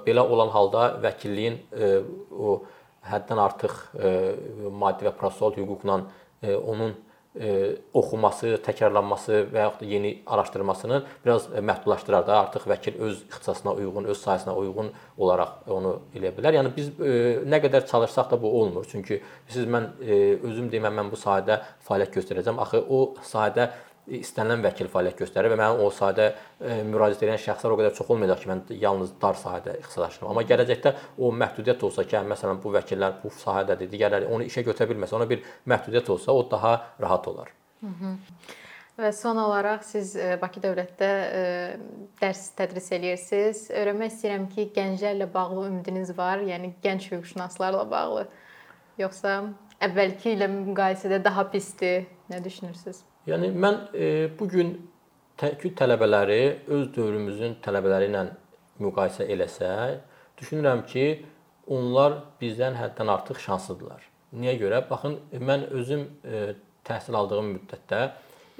belə 0.05 0.25
olan 0.25 0.51
halda 0.53 0.91
vəkilliyin 1.03 1.59
e, 1.71 1.91
o 2.31 2.61
həddən 3.09 3.39
artıq 3.41 3.77
e, 3.97 4.11
maddi 4.69 5.07
və 5.07 5.15
prosessual 5.17 5.55
hüquqla 5.57 6.01
e, 6.41 6.55
onun 6.55 6.93
e, 7.33 7.51
oxuması, 7.97 8.57
təkrarlanması 8.65 9.45
və 9.53 9.65
yaxud 9.65 9.81
da 9.81 9.89
yeni 9.89 10.11
araşdırmasını 10.27 11.01
biraz 11.25 11.47
məhdudlaşdırar 11.55 12.27
da. 12.27 12.39
Artıq 12.45 12.67
vəkil 12.69 12.99
öz 12.99 13.21
ixtisasına 13.29 13.73
uyğun, 13.79 14.09
öz 14.13 14.23
sahəsinə 14.23 14.55
uyğun 14.61 14.91
olaraq 15.17 15.69
onu 15.71 15.95
eləyə 16.15 16.33
bilər. 16.37 16.59
Yəni 16.59 16.73
biz 16.75 16.91
nə 17.47 17.61
qədər 17.63 17.87
çalışsaq 17.89 18.33
da 18.33 18.41
bu 18.41 18.51
olmur. 18.61 18.85
Çünki 18.91 19.21
siz 19.47 19.65
mən 19.65 19.93
özüm 20.43 20.69
deməm 20.73 20.99
mən 21.01 21.13
bu 21.13 21.19
sahədə 21.19 21.61
fəaliyyət 21.87 22.19
göstərəcəm. 22.19 22.61
Axı 22.61 22.83
o 22.89 23.01
sahədə 23.23 23.71
istənilən 24.19 24.63
vəkil 24.65 24.89
fəaliyyət 24.91 25.21
göstərir 25.23 25.53
və 25.53 25.57
mənim 25.59 25.81
o 25.85 25.89
sahədə 25.95 26.27
e, 26.31 26.79
müraciət 26.87 27.25
edən 27.27 27.39
şəxslər 27.41 27.75
o 27.75 27.77
qədər 27.79 27.93
çox 27.97 28.09
olmayacaq 28.13 28.41
ki, 28.43 28.49
mən 28.51 28.63
yalnız 28.81 29.13
dar 29.21 29.37
sahədə 29.39 29.77
ixtisaslaşıram. 29.79 30.29
Amma 30.31 30.43
gələcəkdə 30.49 30.93
o 31.17 31.31
məhdudiyyət 31.41 31.85
olsa 31.87 32.05
ki, 32.07 32.23
məsələn 32.31 32.59
bu 32.63 32.73
vəkillər 32.75 33.19
bu 33.23 33.31
sahədədir, 33.41 33.91
digərləri 33.91 34.27
onu 34.31 34.47
işə 34.49 34.65
götürə 34.67 34.91
bilməsə, 34.91 35.15
ona 35.19 35.29
bir 35.29 35.45
məhdudiyyət 35.71 36.11
olsa, 36.15 36.35
o 36.35 36.43
daha 36.51 36.73
rahat 36.99 37.27
olar. 37.31 37.53
Hı 37.81 37.93
-hı. 37.99 38.15
Və 39.01 39.11
son 39.15 39.37
olaraq 39.37 39.83
siz 39.87 40.15
e, 40.15 40.37
Bakı 40.41 40.59
Dövlətdə 40.61 41.07
e, 41.07 41.43
dərs 42.21 42.51
tədris 42.57 42.91
eləyirsiniz. 42.97 43.69
Öyrənmək 43.71 44.11
istəyirəm 44.13 44.49
ki, 44.51 44.67
gənclərlə 44.75 45.33
bağlı 45.33 45.67
ümidiniz 45.67 46.17
var, 46.17 46.43
yəni 46.45 46.73
gənc 46.83 47.07
hüquqşünaslarla 47.11 47.87
bağlı, 47.91 48.27
yoxsa 48.97 49.37
əvvəlki 49.81 50.35
ilə 50.35 50.51
müqayisədə 50.51 51.23
daha 51.23 51.47
pisdir? 51.53 52.05
Nə 52.29 52.43
düşünürsüz? 52.43 53.10
Yəni 53.29 53.51
mən 53.53 53.77
e, 53.93 54.07
bu 54.39 54.47
gün 54.49 54.71
təkü 55.37 55.73
tələbələri 55.77 56.41
öz 56.73 56.87
dövrümüzün 56.95 57.59
tələbələri 57.65 58.09
ilə 58.09 58.23
müqayisə 58.81 59.27
eləsək, 59.29 59.99
düşünürəm 60.41 60.81
ki, 60.89 61.05
onlar 61.71 62.17
bizdən 62.41 62.75
həddən 62.79 63.11
artıq 63.13 63.39
şanslıdırlar. 63.43 64.07
Niyə 64.41 64.55
görə? 64.61 64.81
Baxın, 64.89 65.19
mən 65.37 65.67
özüm 65.77 66.07
e, 66.25 66.43
təhsil 66.87 67.17
aldığım 67.19 67.53
müddətdə 67.55 68.01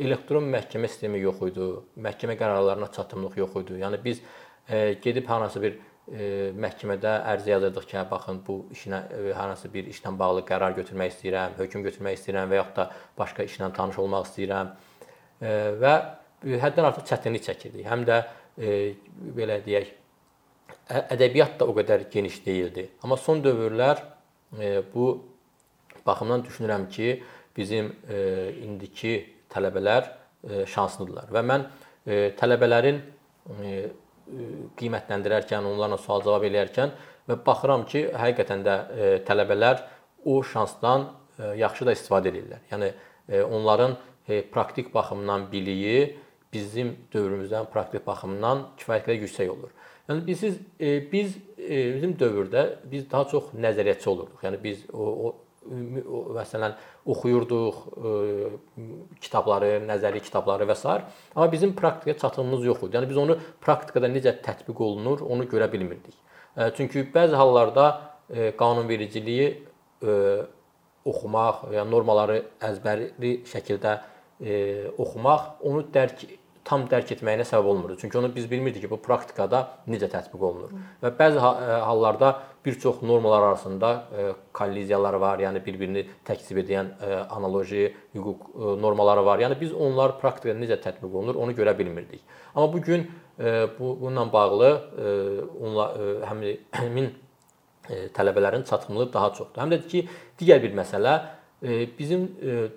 elektron 0.01 0.45
məhkəmə 0.53 0.89
sistemi 0.91 1.21
yox 1.23 1.41
idi. 1.49 1.67
Məhkəmə 2.05 2.37
qərarlarına 2.39 2.91
çatımlıq 2.95 3.37
yox 3.41 3.57
idi. 3.63 3.79
Yəni 3.81 4.01
biz 4.03 4.21
e, 4.69 4.93
gedib 5.01 5.25
hansı 5.29 5.61
bir 5.61 5.79
e, 6.07 6.51
məhkəmədə 6.57 7.13
ərizə 7.33 7.53
yazırdıq 7.53 7.87
ki, 7.89 7.97
hə, 7.99 8.05
baxın 8.09 8.41
bu 8.47 8.57
işinə 8.75 9.01
e, 9.11 9.21
hər 9.29 9.51
hansı 9.51 9.71
bir 9.73 9.89
işlə 9.91 10.13
bağlı 10.19 10.43
qərar 10.47 10.75
götürmək 10.79 11.13
istəyirəm, 11.15 11.57
hökm 11.59 11.85
götürmək 11.87 12.19
istəyirəm 12.19 12.51
və 12.51 12.59
yaxud 12.61 12.77
da 12.79 12.87
başqa 13.17 13.45
işlə 13.47 13.71
tanış 13.77 13.99
olmaq 14.03 14.29
istəyirəm. 14.29 14.71
E, 15.41 15.55
və 15.81 15.95
həddən 16.65 16.89
artıq 16.89 17.09
çətinlik 17.11 17.45
çəkirdik. 17.47 17.85
Həm 17.87 18.05
də 18.09 18.21
e, 18.57 18.77
belə 19.37 19.59
deyək, 19.65 19.91
ədəbiyyat 21.15 21.59
da 21.59 21.67
o 21.69 21.75
qədər 21.77 22.07
geniş 22.11 22.41
deyildi. 22.45 22.87
Amma 23.03 23.17
son 23.17 23.43
dövrlər 23.43 24.01
e, 24.57 24.81
bu 24.93 25.13
baxımdan 26.05 26.43
düşünürəm 26.47 26.89
ki, 26.89 27.21
bizim 27.57 27.91
e, 28.09 28.51
indiki 28.63 29.15
tələbələr 29.51 30.07
e, 30.07 30.65
şanslıdırlar 30.71 31.31
və 31.33 31.43
mən 31.45 31.65
e, 32.05 32.31
tələbələrin 32.39 33.01
e, 33.01 33.73
qiymətləndirərkən, 34.79 35.65
onlarla 35.67 35.97
sual-cavab 36.01 36.45
eləyərkən 36.47 36.93
və 37.29 37.37
baxıram 37.45 37.85
ki, 37.89 38.05
həqiqətən 38.17 38.63
də 38.65 38.75
e, 38.75 39.09
tələbələr 39.27 39.83
o 40.25 40.41
şansdan 40.43 41.07
e, 41.37 41.51
yaxşı 41.61 41.87
da 41.87 41.95
istifadə 41.97 42.31
edirlər. 42.31 42.63
Yəni 42.71 42.91
e, 42.91 43.43
onların 43.43 43.97
praktik 44.53 44.93
baxımdan 44.93 45.47
biliyi 45.51 46.15
bizim 46.53 46.93
dövrümüzdən 47.13 47.65
praktik 47.73 48.05
baxımdan 48.05 48.67
kifayət 48.79 49.07
qədər 49.07 49.23
yüksək 49.25 49.49
olur. 49.51 49.71
Yəni 50.07 50.25
biz 50.27 50.43
biz 51.11 51.33
bizim 51.57 52.13
dövrdə 52.19 52.63
biz 52.91 53.09
daha 53.11 53.27
çox 53.31 53.49
nəzəriyyatçı 53.57 54.09
olurduq. 54.09 54.43
Yəni 54.45 54.59
biz 54.63 54.85
o, 54.93 55.07
o 55.27 55.33
məsələn 55.69 56.73
oxuyurduq 57.05 57.81
ə, 57.91 58.11
e, 58.11 58.85
kitabları, 59.21 59.71
nəzəri 59.85 60.21
kitabları 60.25 60.65
və 60.69 60.75
s. 60.75 60.87
amma 61.35 61.51
bizim 61.51 61.75
praktikaya 61.75 62.17
çatımımız 62.17 62.65
yox 62.65 62.83
idi. 62.83 62.97
Yəni 62.97 63.09
biz 63.09 63.17
onu 63.17 63.37
praktikada 63.61 64.09
necə 64.09 64.33
tətbiq 64.41 64.81
olunur, 64.81 65.21
onu 65.21 65.45
görə 65.45 65.71
bilmirdik. 65.71 66.15
Ə, 66.55 66.67
e, 66.67 66.71
çünki 66.77 67.05
bəzi 67.13 67.37
hallarda 67.37 67.87
ə, 67.91 67.99
e, 68.33 68.51
qanunvericiliyi 68.57 69.47
ə, 70.01 70.17
oxumaq, 71.05 71.67
yəni 71.75 71.89
normaları 71.93 72.41
əzbərli 72.61 73.37
şəkildə 73.49 73.97
ə, 74.41 74.57
oxumaq 74.97 75.61
onu 75.61 75.85
dərk 75.93 76.25
tam 76.67 76.85
dərk 76.89 77.15
etməyinə 77.15 77.45
səbəb 77.47 77.67
olmurdu. 77.71 77.97
Çünki 78.01 78.17
onu 78.19 78.29
biz 78.35 78.45
bilmirdik 78.51 78.85
ki, 78.85 78.89
bu 78.91 78.99
praktikada 79.01 79.61
necə 79.89 80.09
tətbiq 80.11 80.43
olunur. 80.45 80.75
Və 81.01 81.11
bəzi 81.17 81.39
e, 81.39 81.79
hallarda 81.87 82.31
bir 82.65 82.77
çox 82.79 83.01
normalar 83.01 83.47
arasında 83.47 83.89
e, 83.95 84.27
kolliziyalar 84.53 85.17
var, 85.23 85.41
yəni 85.41 85.63
bir-birini 85.65 86.05
təkzib 86.27 86.61
edən 86.61 86.93
e, 87.01 87.15
analoji 87.37 87.89
hüquq 88.15 88.77
normaları 88.83 89.25
var. 89.25 89.41
Yəni 89.41 89.57
biz 89.61 89.73
onlar 89.73 90.17
praktikada 90.21 90.59
necə 90.59 90.77
tətbiq 90.83 91.09
olunur, 91.09 91.41
onu 91.41 91.57
görə 91.57 91.77
bilmirdik. 91.77 92.21
Amma 92.55 92.73
bu 92.73 92.81
gün 92.81 93.09
bu 93.79 93.97
bununla 94.01 94.33
bağlı 94.33 94.67
həmin 96.27 96.59
həmin 96.81 97.07
tələbələrin 98.13 98.63
çatımlılığı 98.69 99.13
daha 99.13 99.31
çoxdur. 99.33 99.61
Həm 99.63 99.71
də 99.73 99.79
ki, 99.87 100.03
digər 100.37 100.61
bir 100.61 100.75
məsələ 100.77 101.15
Bizim 101.61 102.23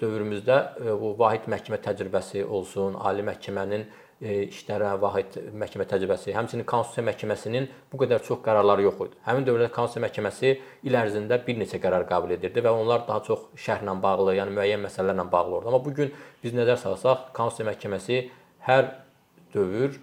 dövrümüzdə 0.00 0.56
bu 1.00 1.14
vahid 1.16 1.46
məhkəmə 1.48 1.78
təcrübəsi 1.86 2.42
olsun, 2.44 2.98
ali 3.00 3.22
məhkəmənin 3.24 3.86
işlərə 4.24 4.90
vahid 5.00 5.38
məhkəmə 5.56 5.86
təcrübəsi, 5.88 6.34
həmçinin 6.36 6.66
Konstitusiya 6.68 7.06
Məhkəməsinin 7.08 7.68
bu 7.92 8.00
qədər 8.02 8.20
çox 8.26 8.42
qərarları 8.44 8.84
yox 8.84 9.00
idi. 9.06 9.16
Həmin 9.24 9.46
dövrdə 9.48 9.70
Konstitusiya 9.72 10.04
Məhkəməsi 10.04 10.52
il 10.84 10.98
ərzində 11.00 11.40
bir 11.46 11.58
neçə 11.62 11.80
qərar 11.80 12.04
qəbul 12.10 12.36
edirdi 12.36 12.60
və 12.64 12.74
onlar 12.76 13.06
daha 13.08 13.24
çox 13.24 13.48
şərhlə 13.64 13.96
bağlı, 14.04 14.36
yəni 14.36 14.52
müəyyən 14.52 14.84
məsələlərlə 14.84 15.26
bağlı 15.32 15.54
olurdu. 15.54 15.72
Amma 15.72 15.80
bu 15.84 15.96
gün 15.96 16.12
biz 16.44 16.52
nəzər 16.52 16.76
salsaq, 16.84 17.30
Konstitusiya 17.32 17.70
Məhkəməsi 17.72 18.20
hər 18.68 18.92
dövr 19.56 19.96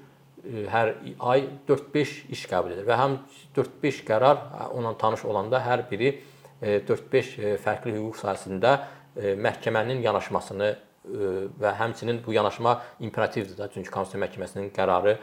hər 0.74 0.96
ay 1.22 1.46
4-5 1.70 2.14
iş 2.34 2.48
qəbul 2.50 2.74
edir 2.74 2.90
və 2.90 2.98
həm 2.98 3.20
4-5 3.54 4.02
qərar 4.10 4.40
onunla 4.72 4.98
tanış 4.98 5.26
olanda 5.30 5.62
hər 5.62 5.86
biri 5.90 6.16
4-5 6.62 7.36
e, 7.42 7.52
fərqli 7.62 7.96
hüquq 7.98 8.20
sahəsində 8.22 8.78
e, 9.16 9.36
məhkəmənin 9.36 10.02
yanaşmasını 10.06 10.72
və 11.02 11.72
həmçinin 11.80 12.20
bu 12.22 12.36
yanaşma 12.36 12.76
imperativdir 13.02 13.56
də, 13.58 13.66
çünki 13.74 13.90
Konstitusiya 13.90 14.22
Məhkəməsinin 14.22 14.68
qərarı 14.76 15.16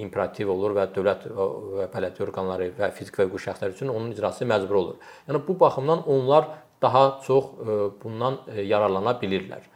imperativ 0.00 0.48
olur 0.48 0.72
və 0.78 0.86
dövlət 0.94 1.26
və 1.28 1.84
bələdiyyə 1.92 2.24
orqanları 2.24 2.70
və 2.78 2.88
fiziki 2.96 3.20
və 3.20 3.26
hüquqi 3.26 3.42
şəxslər 3.44 3.74
üçün 3.74 3.92
onun 3.92 4.14
icrası 4.14 4.48
məcburi 4.48 4.80
olur. 4.80 4.96
Yəni 5.28 5.42
bu 5.44 5.58
baxımdan 5.60 6.06
onlar 6.08 6.48
daha 6.80 7.04
çox 7.26 7.52
bundan 8.00 8.40
yararlana 8.56 9.12
bilirlər. 9.20 9.68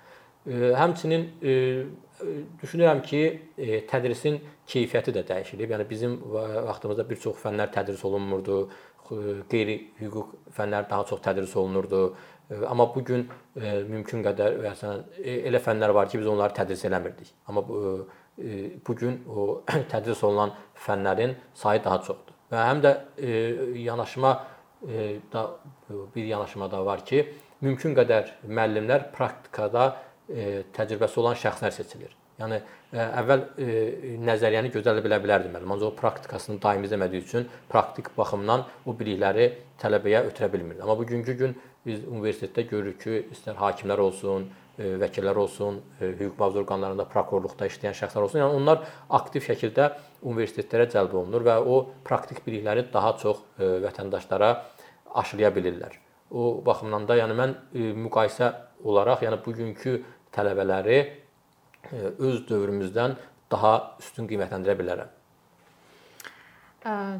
Həmçinin 0.81 1.29
düşünürəm 2.63 3.05
ki, 3.05 3.23
tədrisin 3.93 4.41
keyfiyyəti 4.73 5.13
də 5.15 5.25
dəyişilib. 5.29 5.77
Yəni 5.77 5.89
bizim 5.91 6.17
vaxtımızda 6.33 7.05
bir 7.09 7.21
çox 7.23 7.41
fənlər 7.45 7.69
tədris 7.75 8.05
olunmurdu, 8.09 8.63
qeyri-hüquq 9.51 10.35
fənlər 10.57 10.89
daha 10.91 11.05
çox 11.09 11.23
tədris 11.25 11.55
olunurdu. 11.57 12.03
Amma 12.69 12.87
bu 12.95 13.03
gün 13.05 13.27
mümkün 13.91 14.23
qədər 14.27 14.59
məsələn 14.63 15.05
elə 15.51 15.61
fənlər 15.63 15.95
var 15.95 16.11
ki, 16.11 16.21
biz 16.23 16.29
onları 16.31 16.55
tədris 16.55 16.85
eləmirdik. 16.89 17.33
Amma 17.49 17.65
bu 17.67 18.97
gün 19.03 19.23
o 19.29 19.63
tədris 19.93 20.23
olunan 20.25 20.55
fənlərin 20.87 21.35
sayı 21.55 21.83
daha 21.85 22.03
çoxdur. 22.07 22.37
Və 22.53 22.67
həm 22.69 22.83
də 22.85 22.93
yanaşma 23.83 24.37
da 25.33 25.49
bir 26.15 26.25
yanaşma 26.25 26.71
da 26.71 26.85
var 26.87 27.03
ki, 27.07 27.25
mümkün 27.65 27.97
qədər 27.97 28.37
müəllimlər 28.47 29.11
praktikada 29.17 29.89
təcrübəsi 30.77 31.21
olan 31.23 31.39
şəxslər 31.39 31.75
seçilir. 31.75 32.15
Yəni 32.37 32.59
əvvəl 32.93 33.45
nəzəriyyəni 34.27 34.73
gözəl 34.75 35.01
bilə 35.05 35.17
bilərdi 35.25 35.49
müəllim, 35.49 35.73
ancaq 35.73 35.89
o 35.89 35.97
praktikasını 35.97 36.61
daimi 36.61 36.85
izləmədiyi 36.89 37.25
üçün 37.25 37.49
praktik 37.73 38.11
baxımdan 38.17 38.67
o 38.85 38.93
bilikləri 38.99 39.49
tələbəyə 39.81 40.27
ötürə 40.29 40.51
bilmirdi. 40.53 40.83
Amma 40.85 40.99
bugünkü 41.01 41.37
gün 41.41 41.57
biz 41.87 42.05
universitetdə 42.05 42.67
görürük 42.69 43.01
ki, 43.01 43.19
istər 43.33 43.57
hakimlər 43.57 44.03
olsun, 44.05 44.51
vəkillər 44.77 45.39
olsun, 45.41 45.81
hüquq 46.03 46.35
mühafizə 46.37 46.61
orqanlarında, 46.61 47.07
prokurorluqda 47.09 47.71
işləyən 47.71 47.97
şəxslər 47.97 48.27
olsun, 48.27 48.43
yəni 48.43 48.59
onlar 48.61 48.83
aktiv 49.17 49.47
şəkildə 49.47 49.91
universitetlərə 50.27 50.91
cəlb 50.93 51.15
olunur 51.17 51.47
və 51.47 51.57
o 51.65 51.79
praktik 52.05 52.43
bilikləri 52.45 52.85
daha 52.93 53.15
çox 53.23 53.41
vətəndaşlara 53.57 54.51
aşılaya 55.23 55.55
bilirlər. 55.57 55.97
O 56.37 56.59
baxımdan 56.67 57.07
da 57.09 57.17
yəni 57.23 57.39
mən 57.39 57.55
müqayisə 58.05 58.53
olaraq, 58.85 59.25
yəni 59.25 59.41
bugünkü 59.47 60.03
tələbələri 60.37 60.99
öz 61.93 62.43
dövrümüzdən 62.49 63.17
daha 63.51 63.75
üstün 64.01 64.29
qiymətləndirə 64.31 64.79
bilərəm. 64.81 65.13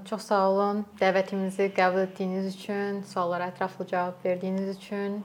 Çox 0.07 0.29
sağ 0.31 0.43
olun 0.51 0.85
dəvətimizi 1.01 1.73
qəbul 1.75 2.05
etdiyiniz 2.05 2.53
üçün, 2.55 3.03
suallara 3.03 3.51
ətraflı 3.51 3.87
cavab 3.91 4.23
verdiyiniz 4.25 4.77
üçün. 4.77 5.25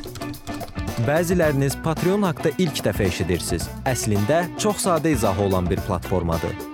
Bəziləriniz 1.01 1.73
Patreon 1.81 2.27
haqqında 2.27 2.51
ilk 2.61 2.83
dəfə 2.85 3.07
eşidirsiniz. 3.09 3.65
Əslində 3.89 4.43
çox 4.61 4.83
sadə 4.85 5.15
izahı 5.15 5.47
olan 5.47 5.69
bir 5.69 5.81
platformadır. 5.87 6.70